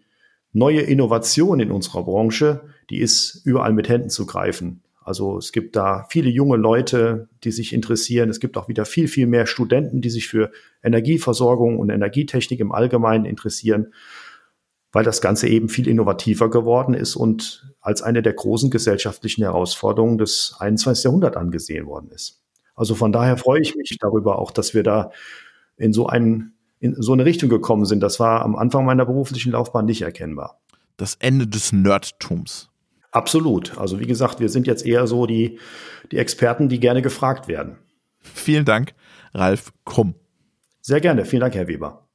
neue 0.52 0.80
Innovation 0.80 1.60
in 1.60 1.70
unserer 1.70 2.02
Branche, 2.02 2.62
die 2.90 2.98
ist 2.98 3.42
überall 3.44 3.72
mit 3.72 3.88
Händen 3.88 4.10
zu 4.10 4.26
greifen. 4.26 4.82
Also 5.08 5.38
es 5.38 5.52
gibt 5.52 5.74
da 5.74 6.04
viele 6.10 6.28
junge 6.28 6.58
Leute, 6.58 7.30
die 7.42 7.50
sich 7.50 7.72
interessieren. 7.72 8.28
Es 8.28 8.40
gibt 8.40 8.58
auch 8.58 8.68
wieder 8.68 8.84
viel, 8.84 9.08
viel 9.08 9.26
mehr 9.26 9.46
Studenten, 9.46 10.02
die 10.02 10.10
sich 10.10 10.28
für 10.28 10.52
Energieversorgung 10.82 11.78
und 11.78 11.88
Energietechnik 11.88 12.60
im 12.60 12.72
Allgemeinen 12.72 13.24
interessieren, 13.24 13.94
weil 14.92 15.04
das 15.04 15.22
Ganze 15.22 15.48
eben 15.48 15.70
viel 15.70 15.88
innovativer 15.88 16.50
geworden 16.50 16.92
ist 16.92 17.16
und 17.16 17.72
als 17.80 18.02
eine 18.02 18.20
der 18.20 18.34
großen 18.34 18.70
gesellschaftlichen 18.70 19.44
Herausforderungen 19.44 20.18
des 20.18 20.54
21. 20.58 21.04
Jahrhunderts 21.04 21.38
angesehen 21.38 21.86
worden 21.86 22.10
ist. 22.10 22.42
Also 22.74 22.94
von 22.94 23.10
daher 23.10 23.38
freue 23.38 23.62
ich 23.62 23.76
mich 23.76 23.96
darüber 23.98 24.38
auch, 24.38 24.50
dass 24.50 24.74
wir 24.74 24.82
da 24.82 25.10
in 25.78 25.94
so 25.94 26.06
einen 26.06 26.52
in 26.80 26.94
so 27.00 27.14
eine 27.14 27.24
Richtung 27.24 27.48
gekommen 27.48 27.86
sind. 27.86 28.00
Das 28.00 28.20
war 28.20 28.42
am 28.42 28.56
Anfang 28.56 28.84
meiner 28.84 29.06
beruflichen 29.06 29.52
Laufbahn 29.52 29.86
nicht 29.86 30.02
erkennbar. 30.02 30.60
Das 30.98 31.14
Ende 31.14 31.46
des 31.46 31.72
Nerdtums. 31.72 32.68
Absolut. 33.10 33.78
Also 33.78 34.00
wie 34.00 34.06
gesagt, 34.06 34.40
wir 34.40 34.48
sind 34.48 34.66
jetzt 34.66 34.84
eher 34.84 35.06
so 35.06 35.26
die, 35.26 35.58
die 36.12 36.18
Experten, 36.18 36.68
die 36.68 36.80
gerne 36.80 37.02
gefragt 37.02 37.48
werden. 37.48 37.78
Vielen 38.18 38.64
Dank, 38.64 38.94
Ralf 39.32 39.72
Krumm. 39.84 40.14
Sehr 40.80 41.00
gerne. 41.00 41.24
Vielen 41.24 41.40
Dank, 41.40 41.54
Herr 41.54 41.68
Weber. 41.68 42.07